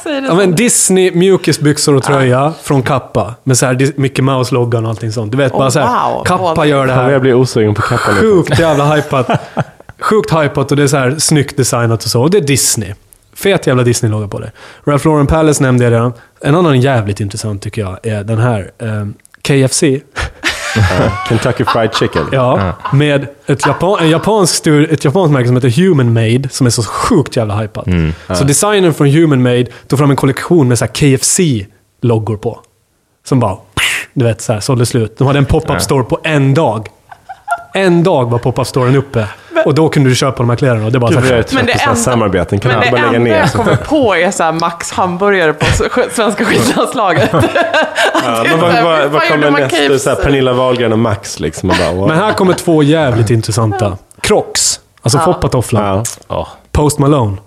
[0.04, 3.36] Säger det Ja, men Disney mjukisbyxor och tröja från Kappa.
[3.44, 5.32] Med så här Mickey Mouse-loggan och allting sånt.
[5.32, 6.12] Du vet, bara så här.
[6.14, 6.24] wow.
[6.24, 7.10] Kappa Åh, gör det här.
[7.12, 8.22] jag blir osugen på kappan nu.
[8.22, 9.28] Sjukt jävla hypat.
[10.00, 12.22] Sjukt hypat och det är så här snyggt designat och så.
[12.22, 12.94] Och det är Disney.
[13.34, 14.52] Fet jävla Disney-logga på det.
[14.86, 16.14] Ralph Lauren Palace nämnde jag redan.
[16.42, 18.72] En annan jävligt intressant tycker jag är den här.
[18.80, 19.84] ehm, KFC.
[21.30, 22.26] Kentucky Fried Chicken.
[22.32, 26.72] Ja, med ett, japan, en japansk ett japanskt märke som heter Human Made, som är
[26.72, 27.88] så sjukt jävla hypat.
[28.38, 32.60] Så designern från Human Made tog fram en kollektion med så KFC-loggor på.
[33.26, 33.58] Som bara,
[34.14, 35.18] du vet, så här, sålde slut.
[35.18, 36.88] De hade en pop-up store på en dag.
[37.74, 39.28] En dag var pop-up storen uppe.
[39.66, 40.86] Och då kunde du köpa de här kläderna.
[40.86, 41.92] Och det är bara Gud, så vad jag är här, trött Men det på sådana
[41.92, 42.60] enda- samarbeten.
[42.60, 43.40] Kan Men det bara lägga enda ner?
[43.40, 45.66] jag kommer på är så här Max hamburgare på
[46.12, 47.30] svenska skidlandslaget.
[48.24, 50.00] Ja, men vad, vad, vad kommer nästa?
[50.00, 51.70] Så här, Pernilla Wahlgren och Max liksom.
[51.70, 52.08] Och bara, wow.
[52.08, 53.98] Men här kommer två jävligt intressanta.
[54.22, 54.80] Crocs.
[55.02, 56.06] Alltså foppatofflan.
[56.28, 56.48] Ja.
[56.72, 57.38] Post Malone.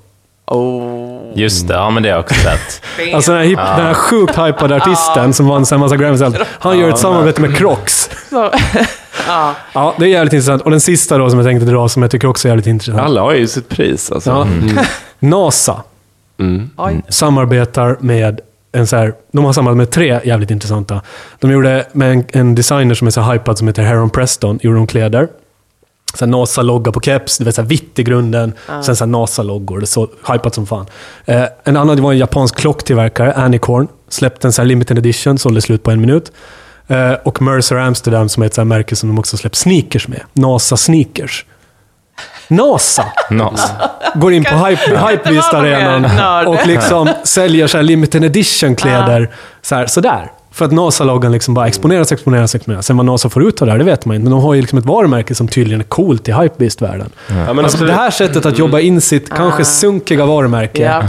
[0.47, 1.33] Oh.
[1.35, 2.83] just det, ja men det har jag också sett.
[3.15, 6.23] Alltså den här, hip, den här sjukt hypade artisten som vann en massa Grammys.
[6.47, 8.11] Han gör ett samarbete med Crocs.
[9.27, 9.55] Ja.
[9.73, 10.63] Ja, det är jävligt intressant.
[10.63, 13.01] Och den sista då som jag tänkte dra, som jag tycker också är jävligt intressant.
[13.01, 14.31] Alla har ju sitt pris alltså.
[14.31, 14.47] Ja.
[15.19, 15.83] NASA
[16.77, 17.03] Oj.
[17.09, 18.41] samarbetar med
[18.73, 21.01] en så här, de har samarbete med tre jävligt intressanta.
[21.41, 24.77] De gjorde med en, en designer som är så hypad som heter Heron Preston, gjorde
[24.77, 25.29] de kläder.
[26.21, 28.53] Här NASA-logga på keps, det var så här vitt i grunden.
[28.83, 30.87] Sen så här NASA-loggor, det är så hypat som fan.
[31.25, 33.89] Eh, en annan det var en japansk klocktillverkare, Anicorn.
[34.09, 36.33] Släppte en så här limited edition, sålde slut på en minut.
[36.89, 40.09] Eh, och Mercer Amsterdam som är ett så här märke som de också släppt sneakers
[40.09, 40.21] med.
[40.33, 41.45] NASA Sneakers.
[42.49, 43.05] NASA!
[43.31, 43.73] Nas.
[44.15, 49.31] går in på Hype, Hypebeast-arenan och liksom säljer så här limited edition-kläder.
[49.63, 50.31] Så här, sådär.
[50.53, 52.87] För att NASA-loggan liksom bara exponeras, exponeras, exponeras.
[52.87, 54.23] Sen vad NASA får ut av det här, det vet man inte.
[54.25, 57.11] Men de har ju liksom ett varumärke som tydligen är coolt i Hypebeast-världen.
[57.29, 57.89] Ja, Alltså absolut.
[57.89, 61.03] det här sättet att jobba in sitt kanske sunkiga varumärke Ja.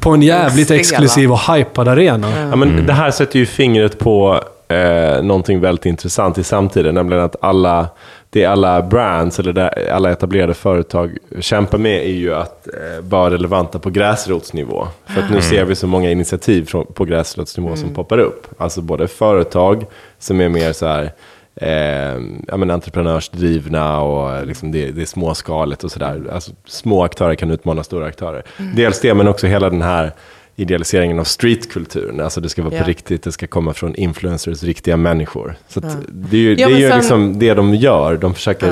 [0.00, 2.26] på en jävligt exklusiv och hypad arena.
[2.50, 7.24] Ja, men Det här sätter ju fingret på eh, någonting väldigt intressant i samtiden, nämligen
[7.24, 7.88] att alla,
[8.30, 13.78] det alla brands eller alla etablerade företag kämpar med är ju att eh, vara relevanta
[13.78, 14.88] på gräsrotsnivå.
[15.06, 18.46] För att nu ser vi så många initiativ från, på gräsrotsnivå som poppar upp.
[18.58, 19.86] Alltså både företag
[20.18, 21.12] som är mer så här
[21.56, 26.22] eh, ja, men entreprenörsdrivna och liksom det, det är småskaligt och sådär.
[26.32, 28.42] Alltså, små aktörer kan utmana stora aktörer.
[28.76, 30.12] Dels det, men också hela den här
[30.58, 32.20] idealiseringen av streetkulturen.
[32.20, 32.80] Alltså det ska vara Ja.
[32.82, 35.56] på riktigt, det ska komma från influencers, riktiga människor.
[35.68, 38.16] Så att det är ju, det, är ju sen- liksom det de gör.
[38.16, 38.66] De försöker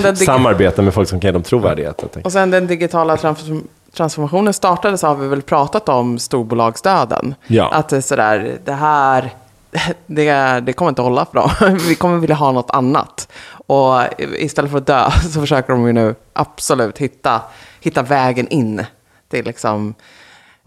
[0.00, 2.16] dig- samarbeta med folk som kan ge dem trovärdighet.
[2.24, 7.34] Och sen den digitala transform- transformationen startade så har vi väl pratat om storbolagsdöden.
[7.46, 7.68] Ja.
[7.72, 9.30] Att det är sådär, det här,
[10.06, 11.78] det, det kommer inte hålla för dem.
[11.88, 13.28] Vi kommer vilja ha något annat.
[13.66, 14.00] Och
[14.38, 17.40] istället för att dö så försöker de ju nu absolut hitta,
[17.80, 18.84] hitta vägen in
[19.30, 19.94] till liksom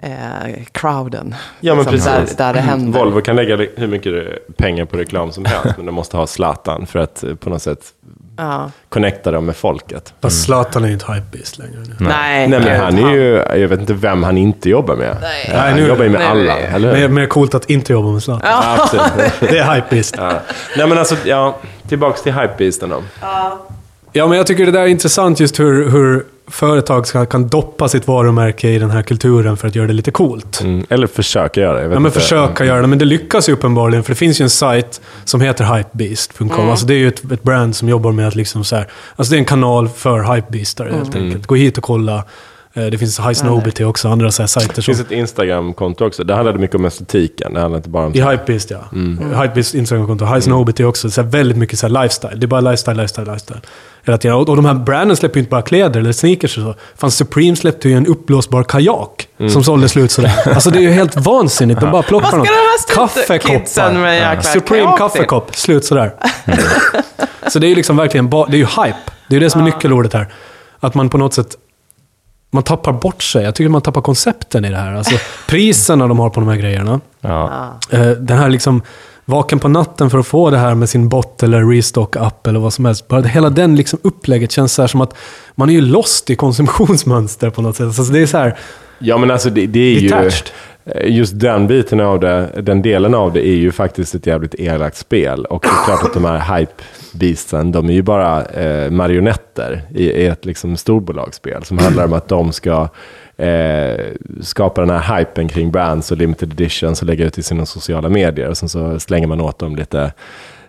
[0.03, 0.11] eh,
[0.71, 1.35] crowden.
[1.59, 2.37] Ja, men liksom, där, precis.
[2.37, 2.99] där det händer.
[3.03, 4.13] Volvo kan lägga hur mycket
[4.57, 7.61] pengar på reklam som helst, men de måste ha Zlatan för att eh, på något
[7.61, 7.79] sätt
[8.37, 8.71] Ja.
[8.89, 10.13] connecta dem med folket.
[10.21, 11.95] Fast Zlatan är ju inte hypebeast längre nu.
[11.99, 15.17] Nej, Nej, men han är ju, jag vet inte vem han inte jobbar med.
[15.21, 15.49] Nej.
[15.53, 17.01] Ja, han nu- jobbar ju med nu är alla, det- eller hur?
[17.01, 18.49] Mer, mer coolt att inte jobba med Zlatan.
[18.51, 19.33] Ja, absolut.
[19.39, 20.15] Det är hypebeast.
[20.17, 20.39] Ja.
[20.77, 23.03] Nej men alltså, ja, tillbaks till hypebeasten då.
[24.11, 27.87] Ja, men jag tycker det där är intressant just hur, hur företag ska, kan doppa
[27.87, 30.61] sitt varumärke i den här kulturen för att göra det lite coolt.
[30.61, 31.93] Mm, eller försöka göra det.
[31.93, 34.03] Ja, men försöka göra det, men det lyckas ju uppenbarligen.
[34.03, 36.69] För det finns ju en sajt som heter hypebeast.com.
[36.69, 39.31] Alltså det är ju ett, ett brand som jobbar med att liksom så här, Alltså
[39.31, 41.45] det är en kanal för hypebeastare helt enkelt.
[41.45, 42.23] Gå hit och kolla.
[42.77, 46.23] Eh, Det finns High Snowbity också, andra så här sajter Det finns ett Instagram-konto också.
[46.23, 47.53] Det handlade mycket om estetiken.
[47.53, 48.15] Det handlar inte bara om...
[48.15, 48.79] I Hypebeast ja.
[49.41, 50.25] Hypebeast Instagramkonto.
[50.25, 51.09] High Snowbity också.
[51.11, 52.35] Så här väldigt mycket så här lifestyle.
[52.39, 53.59] Det är bara lifestyle, lifestyle, lifestyle.
[54.05, 54.37] Hela tiden.
[54.37, 56.75] Och, och de här branden släpper ju inte bara kläder eller sneakers och så.
[56.95, 59.27] Fan, Supreme släppte ju en uppblåsbar kajak.
[59.49, 60.31] Som sålde slut sådär.
[60.53, 61.79] Alltså det är ju helt vansinnigt.
[61.81, 62.47] De bara plockar något.
[64.15, 65.55] jäkla Supreme kaffekopp.
[65.55, 66.11] Slut sådär.
[67.51, 68.97] så det är ju liksom verkligen ba- det är ju hype.
[69.27, 70.33] Det är ju det som är nyckelordet här.
[70.79, 71.47] Att man på något sätt
[72.55, 73.43] man tappar bort sig.
[73.43, 74.93] Jag tycker man tappar koncepten i det här.
[74.93, 75.15] Alltså,
[75.47, 76.99] priserna de har på de här grejerna.
[77.21, 77.51] Ja.
[77.89, 78.81] Eh, Den här liksom
[79.25, 82.73] vaken på natten för att få det här med sin bot eller restock-app eller vad
[82.73, 83.07] som helst.
[83.07, 85.13] Bara hela den liksom upplägget känns så här som att
[85.55, 87.85] man är ju lost i konsumtionsmönster på något sätt.
[87.85, 88.57] Alltså det är så här,
[88.99, 90.07] Ja, men alltså det, det är ju...
[90.07, 90.49] Detached.
[91.05, 94.97] Just den biten av det, den delen av det är ju faktiskt ett jävligt elakt
[94.97, 95.45] spel.
[95.45, 96.37] Och det är klart att de här
[97.15, 101.63] Beastsen, de är ju bara eh, marionetter i, i ett liksom storbolagsspel.
[101.63, 102.89] Som handlar om att de ska
[103.37, 104.05] eh,
[104.41, 108.09] skapa den här hypen kring brands och limited editions och lägga ut i sina sociala
[108.09, 108.49] medier.
[108.49, 110.13] Och sen så slänger man åt dem lite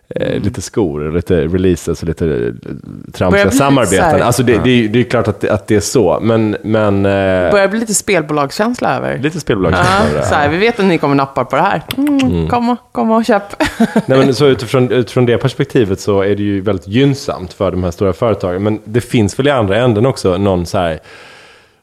[0.09, 2.73] Eh, lite skor, och lite releases och lite eh,
[3.13, 4.23] tramsiga samarbeten.
[4.23, 6.57] Alltså det, det, är, det är klart att det, att det är så, men...
[6.63, 9.19] men eh, börjar bli lite spelbolagskänsla över.
[9.19, 11.63] lite spelbolagskänsla över Ja, det så här, vi vet att ni kommer nappa på det
[11.63, 11.83] här.
[11.97, 13.43] Mm, Kom, och, kom och köp.
[14.07, 17.85] Nej, men så utifrån, utifrån det perspektivet så är det ju väldigt gynnsamt för de
[17.85, 18.63] här stora företagen.
[18.63, 20.99] Men det finns väl i andra änden också någon så här,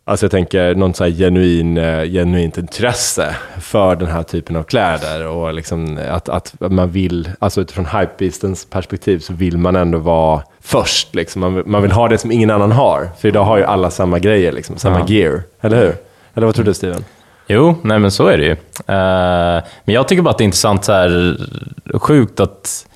[0.06, 4.64] alltså jag tänker någon så här genuin, eh, genuint intresse för den här typen av
[4.64, 5.28] kläder.
[5.28, 10.42] Och liksom att, att man vill, alltså utifrån hypebeastens perspektiv så vill man ändå vara
[10.62, 11.16] först.
[11.16, 11.40] Liksom.
[11.40, 13.10] Man, vill- man vill ha det som ingen annan har.
[13.20, 15.06] För idag har ju alla samma grejer, liksom, samma Ja.
[15.08, 15.42] gear.
[15.62, 15.96] Eller hur?
[16.36, 17.06] Eller vad tror du Steven?
[17.48, 18.52] Jo, nej men så är det ju.
[18.52, 21.38] Eh, men jag tycker bara att det är intressant, så här,
[22.00, 22.88] sjukt att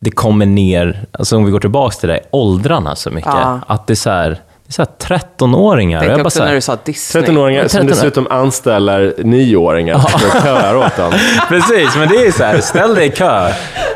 [0.00, 3.32] det kommer ner, alltså om vi går tillbaka till det, åldrarna så mycket.
[3.34, 3.60] Ja.
[3.66, 5.98] Att det är så här, det är så här 13-åringar.
[5.98, 7.24] Tänkte Jag bara också så här, när du sa Disney.
[7.24, 11.12] 13-åringar som 13 dessutom anställer 9-åringar som köar åt dem.
[11.48, 13.52] Precis, men det är så här, ställ dig i kö.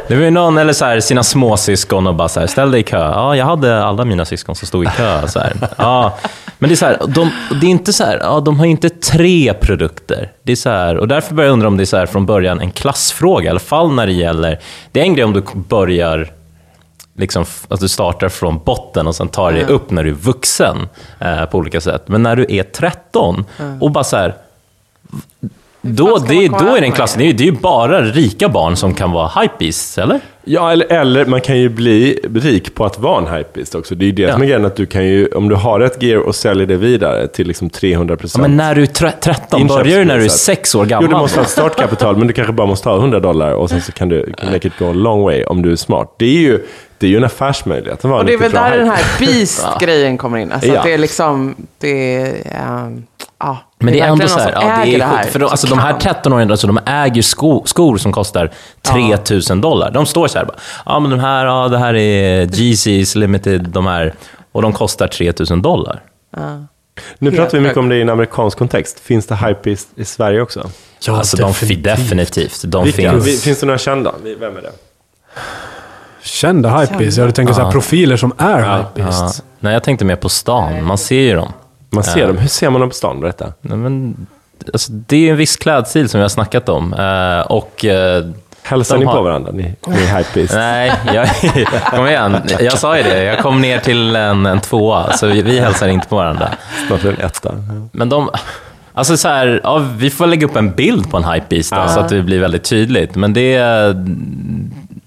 [0.08, 2.80] Det var ju någon, eller så här, sina småsyskon och bara så här, ställ dig
[2.80, 2.98] i kö.
[2.98, 5.28] Ja, jag hade alla mina syskon som stod i kö.
[5.28, 5.52] Så här.
[5.76, 6.18] Ja,
[6.58, 7.30] men det är så här, de,
[7.60, 10.32] det är inte så här, ja, de har inte tre produkter.
[10.42, 12.26] Det är så här, och därför börjar jag undra om det är så här från
[12.26, 14.58] början en klassfråga, i alla fall när det gäller,
[14.92, 16.30] det är en grej om du börjar
[17.20, 20.88] liksom, att du startar från botten och sen tar dig upp när du är vuxen
[21.18, 22.02] eh, på olika sätt.
[22.08, 23.44] Men när du är 13
[23.80, 24.34] och bara så här,
[25.82, 27.14] Då, det, då är det över en med klass.
[27.14, 27.18] det?
[27.22, 30.20] Det är, det är ju bara rika barn som kan vara hypebeasts, eller?
[30.44, 33.94] Ja, eller, eller man kan ju bli rik på att vara en hypebeast också.
[33.94, 34.32] Det är ju det Ja.
[34.32, 36.76] som är grejen, att du kan ju, om du har ett gear och säljer det
[36.76, 40.20] vidare till liksom 300 Ja, men när du är tre- 13, börjar du när du
[40.20, 40.40] är Inköpspriset.
[40.56, 41.10] 6 år Jo, gammal?
[41.10, 43.80] du måste ha ett startkapital, men du kanske bara måste ha 100 dollar och sen
[43.80, 46.14] så kan du can make it go a long way om du är smart.
[46.18, 46.66] Det är ju,
[46.98, 47.98] det är ju en affärsmöjlighet.
[47.98, 48.96] att vara Och det är väl där den hype.
[49.02, 50.52] här Beast-grejen kommer in.
[50.52, 50.78] Alltså Ja.
[50.78, 53.02] att det är liksom, det är, ehm,
[53.38, 53.58] ja.
[53.78, 55.32] Men det är ändå verkligen så någon här, ja, det är här, sjukt.
[55.32, 56.14] För de, alltså, de här kan.
[56.14, 58.50] 13-åringarna, alltså, de äger sko, skor som kostar
[58.82, 59.90] 3000 dollar.
[59.90, 63.60] De står så här bara, ja men de här, ja, det här är Yeezys limited,
[63.68, 64.14] de här,
[64.52, 66.02] och de kostar 3000 dollar.
[67.18, 69.00] Nu pratar vi mycket om det i en amerikansk kontext.
[69.00, 70.70] Finns det hype i, i Sverige också?
[71.06, 71.84] Ja, alltså de definitivt.
[71.84, 72.62] definitivt.
[72.64, 73.26] De Vilka, finns.
[73.26, 74.14] vi, finns det några kända?
[74.24, 74.72] Vi- Vem är det?
[76.22, 77.18] Kända hypebeasts.
[77.18, 79.42] Jag tänker så här, profiler som är Ja, hypebeasts.
[79.60, 80.84] nej, jag tänkte mer på stan.
[80.84, 81.52] Man ser ju dem.
[81.90, 82.38] Man ser dem.
[82.38, 83.20] Hur ser man dem på stan?
[83.20, 83.52] Berätta.
[83.60, 84.26] Nej, men,
[84.72, 86.92] alltså, det är en viss klädstil som vi har snackat om.
[86.94, 87.84] Eh, och...
[87.84, 88.24] Eh,
[88.62, 89.52] Hälsar ni har- på varandra?
[89.52, 90.54] Ni, ni är hypebeast.
[90.54, 91.28] Nej, jag,
[91.90, 92.36] kom igen.
[92.60, 93.22] Jag sa ju det.
[93.24, 96.48] Jag kom ner till en, en tvåa, så vi, vi hälsar inte på varandra.
[96.86, 97.54] Snart en etta.
[97.92, 98.30] Men de...
[98.94, 102.00] Alltså så här, ja, vi får lägga upp en bild på en hypebeast då, så
[102.00, 103.14] att det blir väldigt tydligt.
[103.14, 103.86] Men det är...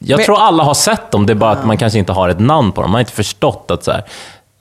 [0.05, 2.29] Jag Men- tror alla har sett dem, det är bara att man kanske inte har
[2.29, 2.91] ett namn på dem.
[2.91, 4.03] Man har inte förstått att så här,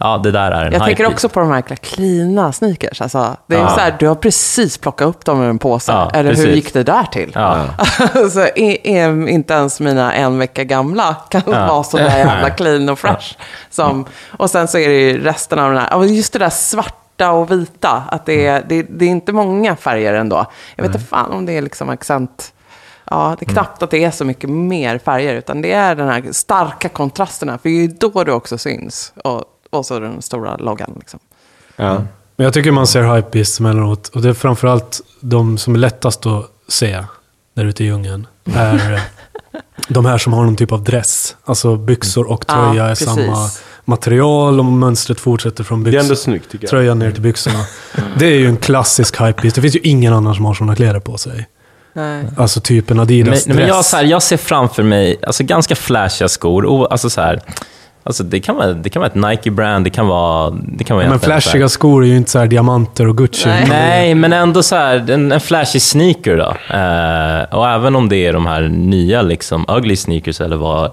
[0.02, 1.12] ja, det där är en Jag tänker hypebeast.
[1.14, 3.00] också på de här jäkla cleana sneakers.
[3.00, 3.68] Alltså, det är Ja.
[3.68, 5.92] så här, du har precis plockat upp dem ur en påse.
[5.92, 6.54] Ja, Eller hur precis.
[6.54, 7.32] gick det där till?
[7.34, 7.64] Ja.
[8.32, 11.66] så är, är inte ens mina en vecka gamla kan Ja.
[11.66, 13.36] vara så där jävla clean och fresh.
[13.70, 14.04] Som,
[14.36, 17.50] och sen så är det ju resten av den här, just det där svarta och
[17.50, 18.02] vita.
[18.08, 20.46] Att det, är, det, det är inte många färger ändå.
[20.76, 22.52] Jag vet inte fan om det är liksom accent.
[23.10, 26.08] Ja, det är knappt att det är så mycket mer färger, utan det är den
[26.08, 27.58] här starka kontrasterna.
[27.58, 29.12] För det är ju då det också syns.
[29.24, 30.96] Och, och så den stora loggan.
[30.98, 31.20] Liksom.
[31.76, 31.94] Ja.
[32.36, 34.08] Men jag tycker man ser hypebeasts emellanåt.
[34.08, 37.04] Och det är framförallt de som är lättast att se
[37.54, 38.26] där ute i djungeln.
[38.54, 39.00] Är
[39.88, 41.36] de här som har någon typ av dress.
[41.44, 43.06] Alltså byxor och Ja, tröja är precis.
[43.06, 43.48] samma
[43.84, 46.70] material och mönstret fortsätter från Det är ändå byxor, snyggt tycker jag.
[46.70, 47.64] tröjan ner till byxorna.
[48.18, 49.54] Det är ju en klassisk hypebeast.
[49.56, 51.48] Det finns ju ingen annan som har sådana kläder på sig.
[51.94, 52.24] Nej.
[52.36, 53.90] Alltså typ en Men, Adidas men jag, dress.
[53.90, 56.86] så här, jag ser framför mig alltså, ganska flashiga skor.
[56.92, 57.40] Alltså, så här,
[58.02, 60.50] alltså, det, kan vara, det kan vara ett Nike-brand, det kan vara...
[60.50, 63.16] Det kan vara men så här- flashiga skor är ju inte så här diamanter och
[63.18, 63.48] Gucci.
[63.48, 63.66] Nej.
[63.68, 66.76] Nej, men ändå så här, en, en flashy sneaker då.
[66.76, 70.90] Eh, och även om det är de här nya liksom, ugly sneakers eller vad...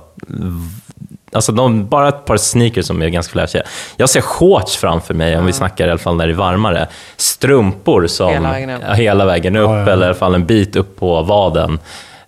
[1.33, 3.63] Alltså de, bara ett par sneakers som är ganska flashiga.
[3.97, 6.87] Jag ser shorts framför mig, om vi snackar i alla fall när det är varmare.
[7.17, 8.29] Strumpor som...
[8.33, 8.81] Hela vägen upp.
[8.87, 9.91] Ja, hela vägen upp, Ja, ja, ja.
[9.91, 11.79] eller i alla fall en bit upp på vaden.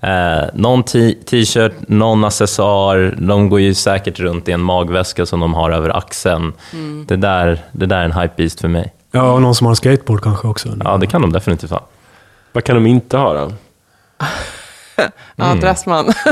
[0.03, 3.15] Eh, någon t-shirt, någon accessoar.
[3.17, 6.53] De går ju säkert runt i en magväska som de har över axeln.
[6.73, 7.05] Mm.
[7.07, 8.93] Det, där, det där är en hypebeast för mig.
[9.11, 10.69] Ja, och någon som har en skateboard kanske också.
[10.83, 11.87] Ja, det kan de definitivt ha.
[12.51, 13.51] Vad kan de inte ha då?
[15.35, 15.59] Ja, Mm.
[15.59, 16.13] Dressman.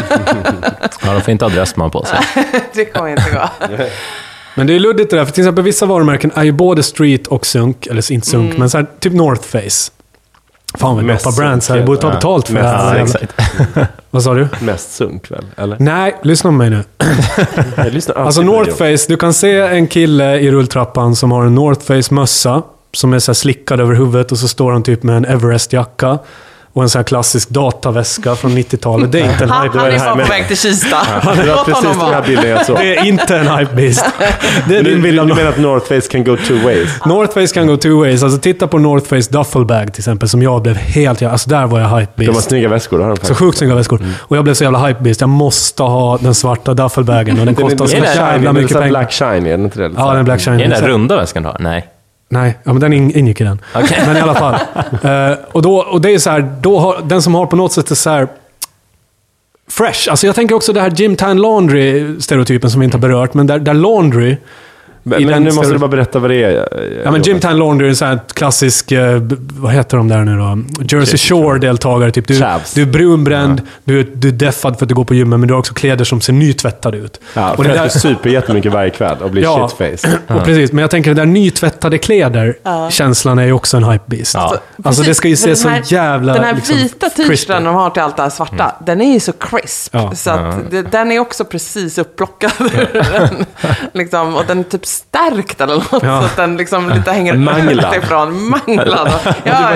[1.04, 2.20] Ja, de får inte ha dressman på sig.
[2.74, 3.50] det kommer inte gå.
[4.56, 7.28] Men det är luddigt det där, för till exempel vissa varumärken är ju både street
[7.28, 8.60] och sunk, eller inte sunk, Mm.
[8.60, 9.92] men så här, typ North Face.
[10.78, 13.08] Fan vad Mest brands här, jag borde ta betalt för det här.
[14.12, 14.48] Vad sa du?
[14.60, 15.46] Mest sunk väl?
[15.58, 15.78] Eller?
[15.80, 16.84] Nej, lyssna på mig nu.
[18.16, 18.72] Alltså North.
[18.72, 22.62] Face, du kan se en kille i rulltrappan som har en North Face-mössa
[22.94, 26.20] som är så slickad över huvudet och så står han typ med en Everest-jacka
[26.74, 29.12] och en sån här klassisk dataväska från 90-talet.
[29.12, 29.80] Det är inte en Han, hype.
[29.80, 30.98] han det är bara på väg till Kista.
[31.36, 32.78] Det var precis den här bilden jag såg.
[32.78, 34.06] Det är inte en hypebeast.
[34.68, 36.90] Det är Du, din bild av du menar att North Face can go two ways?
[37.06, 38.24] North Face kan gå two ways.
[38.24, 41.22] Alltså titta på North Face Duffelbag till exempel, som jag blev helt...
[41.22, 42.50] Alltså där var jag De har hypebeast.
[42.50, 44.02] snygga väskor, det har de Så sjukt snygga väskor.
[44.20, 45.22] Och jag blev så jävla hypebeast.
[45.22, 48.38] Jag måste ha den svarta duffelbagen och den Den är- kostar så den är jävla
[48.38, 49.00] den är mycket så här pengar.
[49.00, 49.92] Black shiny, är den inte det?
[49.98, 50.56] Ja, den är Black Shiny.
[50.64, 51.58] Är det den där runda väskan du har?
[51.60, 51.88] Nej.
[52.30, 53.62] Nej, ja, men den in- ingick i den.
[53.76, 54.04] Okej.
[54.08, 54.56] Men i alla fall.
[55.04, 57.74] Eh, och, då, och det är så här, då har, den som har på något
[57.74, 58.28] sätt är så här
[59.70, 60.10] fresh.
[60.10, 63.48] Alltså jag tänker också det här Jim Tan Laundry-stereotypen som vi inte har berört, men
[63.48, 64.38] där, där Laundry...
[65.04, 66.68] Men, men den nu måste du bara berätta vad det är.
[67.06, 69.22] Ja, men Jim Tan Laundry är en sån här klassisk, eh,
[69.58, 70.60] vad heter de där nu då?
[70.98, 72.12] Jersey Shore-deltagare.
[72.12, 72.28] Typ.
[72.28, 72.74] Du, Chavs.
[72.74, 75.48] du är brunbränd, du, är- du är deffad för att du går på gymmet, men
[75.48, 77.20] du har också kläder som ser nytvättade ut.
[77.34, 79.70] Ja, och för det att där, du super jättemycket varje kväll och blir Ja.
[79.78, 80.18] shitface.
[80.28, 84.34] och precis, men jag tänker det där nytvättade kläder-känslan är ju också en hypebeast.
[84.36, 84.56] Ja.
[84.84, 86.34] Alltså det ska ju se Den så jävla...
[86.34, 89.20] Den här liksom, vita t-shirten de har till allt det här svarta, den är ju
[89.20, 89.94] så crisp.
[89.94, 90.12] Ja.
[90.16, 90.56] så att
[90.92, 93.46] den är också precis den.
[93.94, 96.04] liksom, Och den är typ stärkt eller något.
[96.04, 96.20] Ja.
[96.22, 97.94] Så att den liksom lite hänger Manglad.
[97.98, 98.50] utifrån.
[98.50, 99.12] Manglad.
[99.44, 99.70] Ja,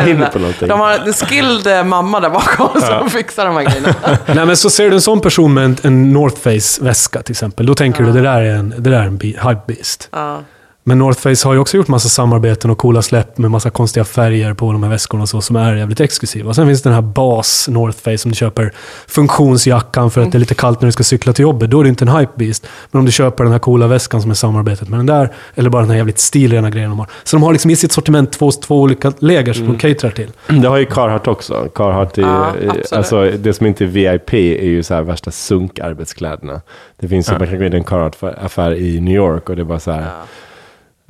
[0.60, 3.96] de har en skilled eh, mamma där bakom som fixar de här grejerna.
[4.26, 7.66] Nej, men så ser du en sån person med en, en North Face-väska till exempel.
[7.66, 10.10] Då tänker du det där är en, det där är en be- hypebeast.
[10.12, 10.40] Ja.
[10.86, 14.04] Men North Face har ju också gjort massa samarbeten och coola släpp med massa konstiga
[14.06, 16.50] färger på de här väskorna och så, som är jävligt exklusiva.
[16.50, 18.74] Och sen finns det den här bas North Face som du köper
[19.08, 21.70] funktionsjackan för att det är lite kallt när du ska cykla till jobbet.
[21.70, 22.68] Då är det inte en hypebeast.
[22.92, 25.70] Men om du köper den här coola väskan som är samarbetet med den där, eller
[25.70, 27.08] bara den här jävligt stilrena grejen de har.
[27.24, 30.32] Så de har liksom i sitt sortiment två, två olika läger som de caterar till.
[30.62, 31.68] Det har ju Carhartt också.
[31.76, 32.94] Carhartt är, Ja, ju- absolut.
[32.94, 36.62] alltså, det som inte är VIP är ju så här värsta sunkarbetskläderna.
[37.00, 39.62] Det finns ju, man kan gå in i en Carhartt-affär i New York och det
[39.62, 40.06] är bara så här,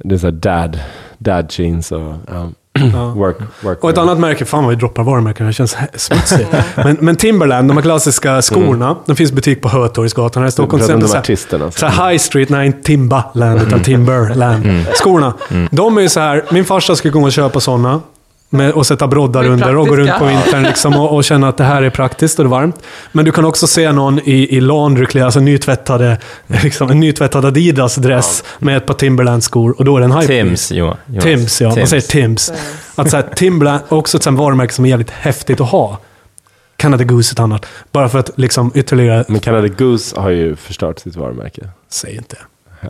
[0.03, 0.79] det är så här dad,
[1.17, 2.13] dad jeans och
[2.93, 6.49] ja, work, work Och ett annat märke, fan vad vi droppar varumärken, det känns smutsigt.
[6.75, 10.81] men, men Timberland, de här klassiska skorna, de finns butik på Hötorgsgatan här i Stockholm.
[10.87, 11.69] De så här-.
[11.79, 14.85] Så här high street, nej Timbaland, utan Timberland.
[14.93, 15.33] Skorna.
[15.71, 18.01] De är ju så här, min farsa skulle gå och köpa sådana.
[18.53, 21.57] Med, och sätta broddar under och gå runt på vintern liksom, och, och känna att
[21.57, 22.75] det här är praktiskt och det är varmt.
[23.11, 28.43] Men du kan också se någon i, i laundry, alltså nytvättade, liksom, en nytvättad Adidas-dress
[28.59, 30.27] med ett par Timberland-skor och då är det en hype.
[30.27, 30.97] Tims, Johan.
[31.05, 31.23] Jonas.
[31.23, 31.75] Tims, ja.
[31.75, 32.51] Man säger Tims.
[32.95, 35.97] Att så här, Timberland, också ett varumärke som är jävligt häftigt att ha.
[36.77, 37.65] Canada Goose ett annat.
[37.91, 39.25] Bara för att liksom ytterligare...
[39.27, 41.61] Men Canada Goose har ju förstört sitt varumärke.
[41.89, 42.37] Säg inte.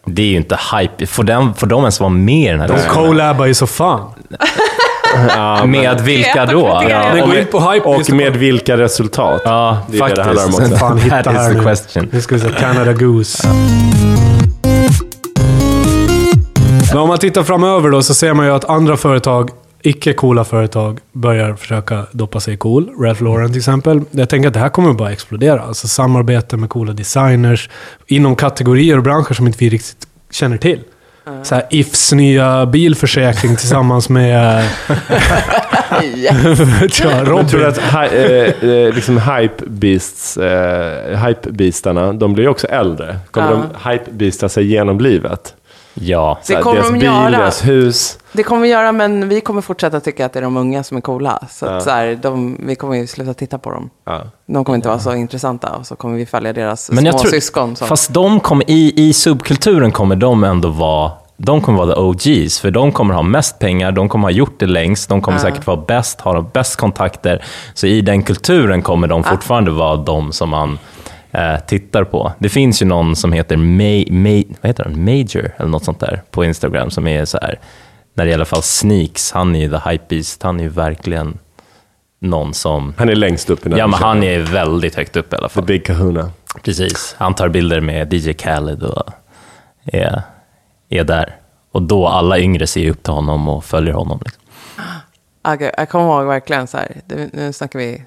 [0.06, 1.06] Det är ju inte hype.
[1.06, 4.12] Får, den, får de ens vara med i den här De collabar ju så fan.
[5.66, 6.80] Med vilka då?
[6.80, 7.14] kriterier.
[7.14, 7.86] Men och, gå in på hype.
[7.86, 9.42] Och med vilka resultat?
[9.46, 10.78] ja, Det är det det handlar om också.
[10.78, 12.10] Fan, hitta That is the question.
[12.12, 12.50] Nu ska vi se.
[12.60, 13.48] Canada Goose.
[16.94, 19.50] Men om man tittar framöver då så ser man ju att andra företag,
[19.82, 22.90] icke-coola företag, börjar försöka doppa sig i cool.
[23.00, 24.02] Ralph Lauren till exempel.
[24.12, 25.62] Jag tänker att det här kommer bara explodera.
[25.62, 27.70] Alltså samarbete med coola designers
[28.08, 30.80] inom kategorier och branscher som inte vi riktigt känner till.
[31.44, 34.64] Så här, Ifs nya bilförsäkring tillsammans med
[36.82, 37.66] vet jag, Jag tror Robin.
[37.66, 38.18] att hi,
[38.62, 43.16] eh, eh, liksom hypebeasts, eh, hypebeastarna, de blir ju också äldre.
[43.32, 43.64] Kommer Ja.
[43.84, 45.54] de hypebeasta sig genom livet?
[45.94, 46.40] Ja.
[46.48, 47.30] Det kommer deras de bil, göra.
[47.30, 48.18] deras hus.
[48.32, 50.98] Det kommer vi göra, men vi kommer fortsätta tycka att det är de unga som
[50.98, 51.40] är coola.
[51.52, 51.80] Så, Ja.
[51.82, 53.90] så här, de, vi kommer ju sluta titta på dem.
[54.06, 54.22] Ja.
[54.46, 57.30] De kommer inte vara så intressanta och så kommer vi följa deras Men jag tror,
[57.30, 57.76] småsyskon.
[57.76, 62.02] Som, fast de kommer, i, i subkulturen kommer de ändå vara de kommer vara the
[62.02, 65.38] OGs, för de kommer ha mest pengar, de kommer ha gjort det längst, de kommer
[65.38, 65.42] Ja.
[65.42, 67.44] säkert vara bäst, ha de bäst kontakter.
[67.74, 70.80] Så i den kulturen kommer de fortfarande vara de som man
[71.34, 72.34] eh, tittar på.
[72.40, 75.06] Det finns ju någon som heter, May, May, vad heter han?
[75.06, 77.60] Major, eller något sånt där, på Instagram, som är så här,
[78.14, 81.40] när det i alla fall sneaks, han är ju the hypebeast, han är ju verkligen
[82.20, 82.94] någon som...
[82.98, 85.48] Han är längst upp i den Ja, men han är väldigt högt upp i alla
[85.48, 85.64] The fall.
[85.64, 86.32] Big Kahuna.
[86.64, 87.16] Precis.
[87.18, 89.04] Han tar bilder med DJ Khaled och
[89.86, 90.22] är,
[90.90, 91.36] är där.
[91.72, 94.20] Och då alla yngre ser upp till honom och följer honom.
[94.26, 94.44] Liksom.
[95.44, 97.02] jag, jag kommer ihåg verkligen så här,
[97.34, 98.04] nu snackar vi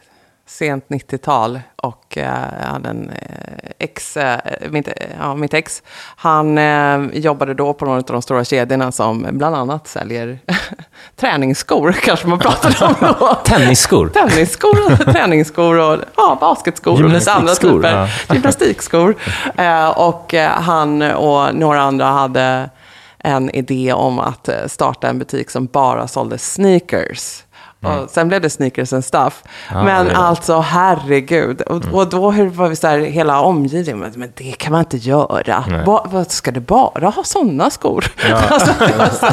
[0.46, 4.40] sent 90-tal och eh, jag hade en eh, ex, eh,
[4.70, 4.88] mitt,
[5.20, 5.82] ja, mitt ex,
[6.16, 6.58] han
[7.12, 10.38] jobbade då på någon av de stora kedjorna som bland annat säljer
[11.16, 13.34] träningsskor, kanske man pratade om då.
[13.44, 14.08] Tennisskor.
[14.08, 18.34] Tennisskor, träningsskor och ja, basketskor och lite andra Gymnastikskor, typer.
[18.34, 19.16] Gymnastikskor.
[19.56, 22.70] Eh, och han och några andra hade
[23.18, 27.42] en idé om att starta en butik som bara sålde sneakers.
[27.82, 29.42] Och sen blev det sneakers and stuff.
[29.70, 30.16] Ja, men det.
[30.16, 31.60] alltså herregud.
[31.60, 34.96] Och, och då var vi så här, hela omgivningen, men, men det kan man inte
[34.96, 35.64] göra.
[35.86, 38.04] Ba, vad, ska du bara ha sådana skor?
[38.50, 39.26] alltså, det var så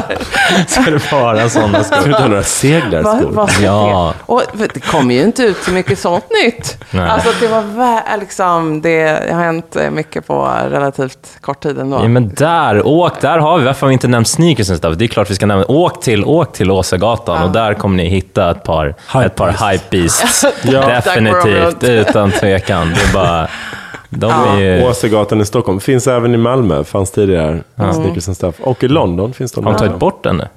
[0.80, 1.96] Ska det vara sådana skor?
[1.96, 3.46] Ska du inte ha några seglarskor?
[3.46, 4.14] ska Ja.
[4.18, 4.32] det?
[4.32, 4.42] Och
[4.74, 6.78] det kommer ju inte ut så mycket sånt nytt.
[6.90, 7.08] Nej.
[7.10, 11.96] Alltså det var liksom, det har hänt eh, mycket på relativt kort tid ändå.
[12.02, 14.96] Ja, men där, åk, där har vi, varför har vi inte nämnt sneakers and stuff?
[14.98, 18.08] Det är klart vi ska nämna, åk till, åk till Åsagatan och där kommer ni
[18.08, 20.44] hitta ett par, ett par hype beasts.
[20.62, 20.86] Ja.
[20.88, 22.94] Definitivt, utan tvekan.
[22.94, 23.48] Det är bara,
[24.10, 25.80] de är ju, Åsegatan i Stockholm.
[25.80, 27.60] Finns även i Malmö, fanns tidigare.
[27.94, 28.54] Sneakers and stuff.
[28.60, 29.64] Och i London finns de.
[29.66, 30.48] har de tagit bort den nu?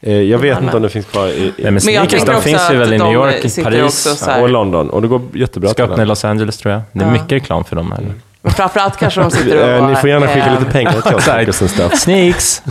[0.00, 2.24] Eh, Jag vet inte om det finns kvar i, Nej, i men Men jag sneakers,
[2.24, 4.90] de finns ju väl i New York, Paris, och London.
[4.90, 6.82] Och det går jättebra ska öppna i Los Angeles tror jag.
[6.92, 8.00] Det är mycket reklam för dem här.
[8.44, 9.68] Men framförallt kanske de sitter och...
[9.68, 11.24] Eh, Ni får gärna skicka eh, lite pengar till oss.
[11.24, 11.98] Sneakers and stuff.
[12.00, 12.62] Sneaks!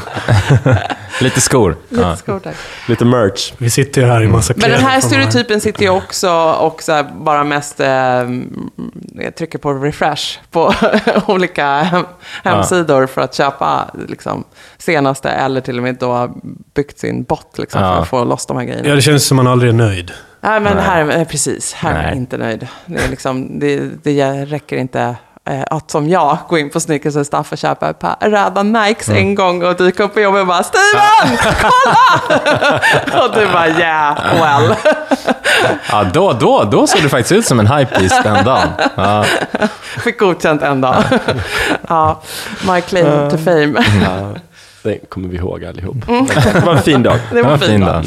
[1.22, 1.76] Lite skor.
[1.90, 2.56] Lite skor tack.
[2.88, 3.54] Lite merch.
[3.58, 6.84] Vi sitter ju här i massa Men den kläder här stereotypen sitter ju också och
[6.84, 7.88] så här bara mest eh,
[9.16, 10.74] jag trycker på refresh på
[11.28, 12.06] olika hem,
[12.44, 14.44] hemsidor för att köpa liksom,
[14.78, 16.32] senaste eller till och med då har
[16.74, 17.94] byggt sin bot liksom, Ja.
[17.96, 18.90] för att få loss de här grejerna.
[18.90, 20.12] Ja, det känns som man aldrig är nöjd.
[20.42, 22.68] Nej, men här, eh, precis, här är jag inte nöjd.
[22.86, 25.16] Det, är liksom, det, det räcker inte
[25.70, 29.08] att som jag gå in på Snickers och Staff och köpa ett par röda Nikes
[29.10, 29.20] Mm.
[29.22, 33.24] en gång och dyka upp på jobbet och bara Steven, kolla!
[33.26, 34.76] och du bara yeah, well.
[35.92, 38.68] Ja, då, då, då såg du faktiskt ut som en hypebeast den dagen.
[38.96, 39.26] Ja.
[40.04, 40.96] Fick godkänt en dag.
[41.88, 42.22] ja,
[42.74, 43.84] my claim to fame.
[44.84, 45.96] Det kommer vi ihåg allihop.
[46.54, 47.20] Det var en fin dag.
[47.32, 47.70] Det var Ja, fint.
[47.72, 48.06] fin dag.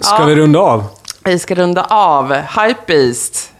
[0.00, 0.24] Ska Ja.
[0.24, 0.84] vi runda av?
[1.24, 2.34] Vi ska runda av.
[2.34, 3.50] Hypebeast.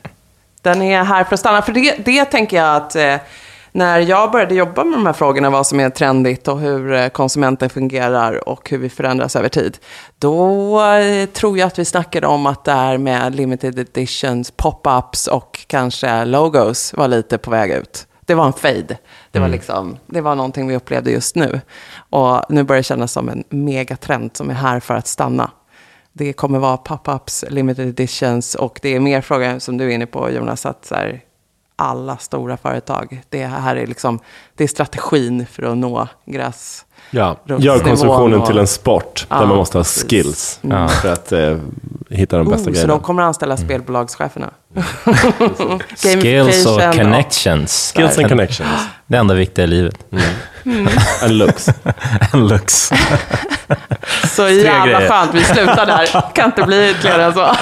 [0.62, 1.62] Den är här för att stanna.
[1.62, 3.16] För det, det tänker jag att eh,
[3.72, 7.08] när jag började jobba med de här frågorna, vad som är trendigt och hur eh,
[7.08, 9.78] konsumenten fungerar och hur vi förändras över tid.
[10.18, 15.28] Då eh, tror jag att vi snackade om att det här med limited editions, pop-ups
[15.28, 18.06] och kanske logos var lite på väg ut.
[18.20, 18.98] Det var en fade.
[19.30, 21.60] Det var, liksom, det var någonting vi upplevde just nu.
[22.10, 25.50] Och nu börjar det kännas som en megatrend som är här för att stanna.
[26.18, 30.06] Det kommer vara pop-ups, limited editions och det är mer frågan som du är inne
[30.06, 31.20] på Jonas, att så här,
[31.76, 34.18] alla stora företag, det här är liksom,
[34.54, 36.84] det är strategin för att nå gräs.
[37.10, 40.04] Ja, gör konsumtionen och- till en sport Ja, där man måste ha precis.
[40.10, 40.88] skills Ja.
[40.88, 41.56] för att eh,
[42.10, 42.92] hitta de bästa Oh, så grejerna.
[42.92, 44.50] de kommer att anställa spelbolagscheferna.
[45.96, 47.92] Skills och connections.
[47.96, 48.70] Skills and connections.
[49.06, 49.94] Det enda viktiga i livet.
[51.22, 51.68] And looks.
[52.32, 52.90] En lux.
[54.36, 56.24] Så jävla skönt, vi slutar där.
[56.34, 57.54] Kan inte bli ytterligare än så.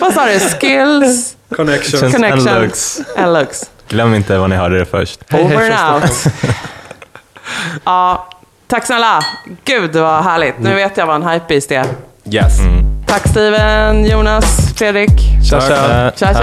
[0.00, 0.38] Vad sa du?
[0.40, 2.02] Skills, Connections.
[2.02, 3.00] En connections lux.
[3.16, 3.70] and looks.
[3.88, 5.20] Glöm inte var ni hörde det först.
[5.32, 6.12] Over and out.
[7.84, 8.28] Ja,
[8.66, 9.24] tack snälla.
[9.64, 10.58] Gud vad härligt.
[10.58, 11.86] Nu vet jag vad en hypebeast är.
[12.24, 12.58] Yes.
[13.06, 15.20] Tack Steven, Jonas, Fredrik.
[15.50, 16.12] Tja, tja.
[16.16, 16.34] Tja,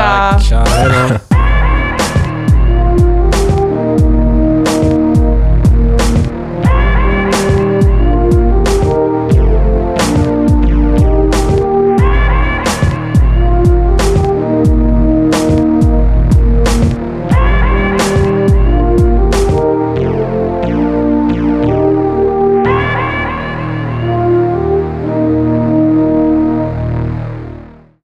[0.49, 0.70] tja.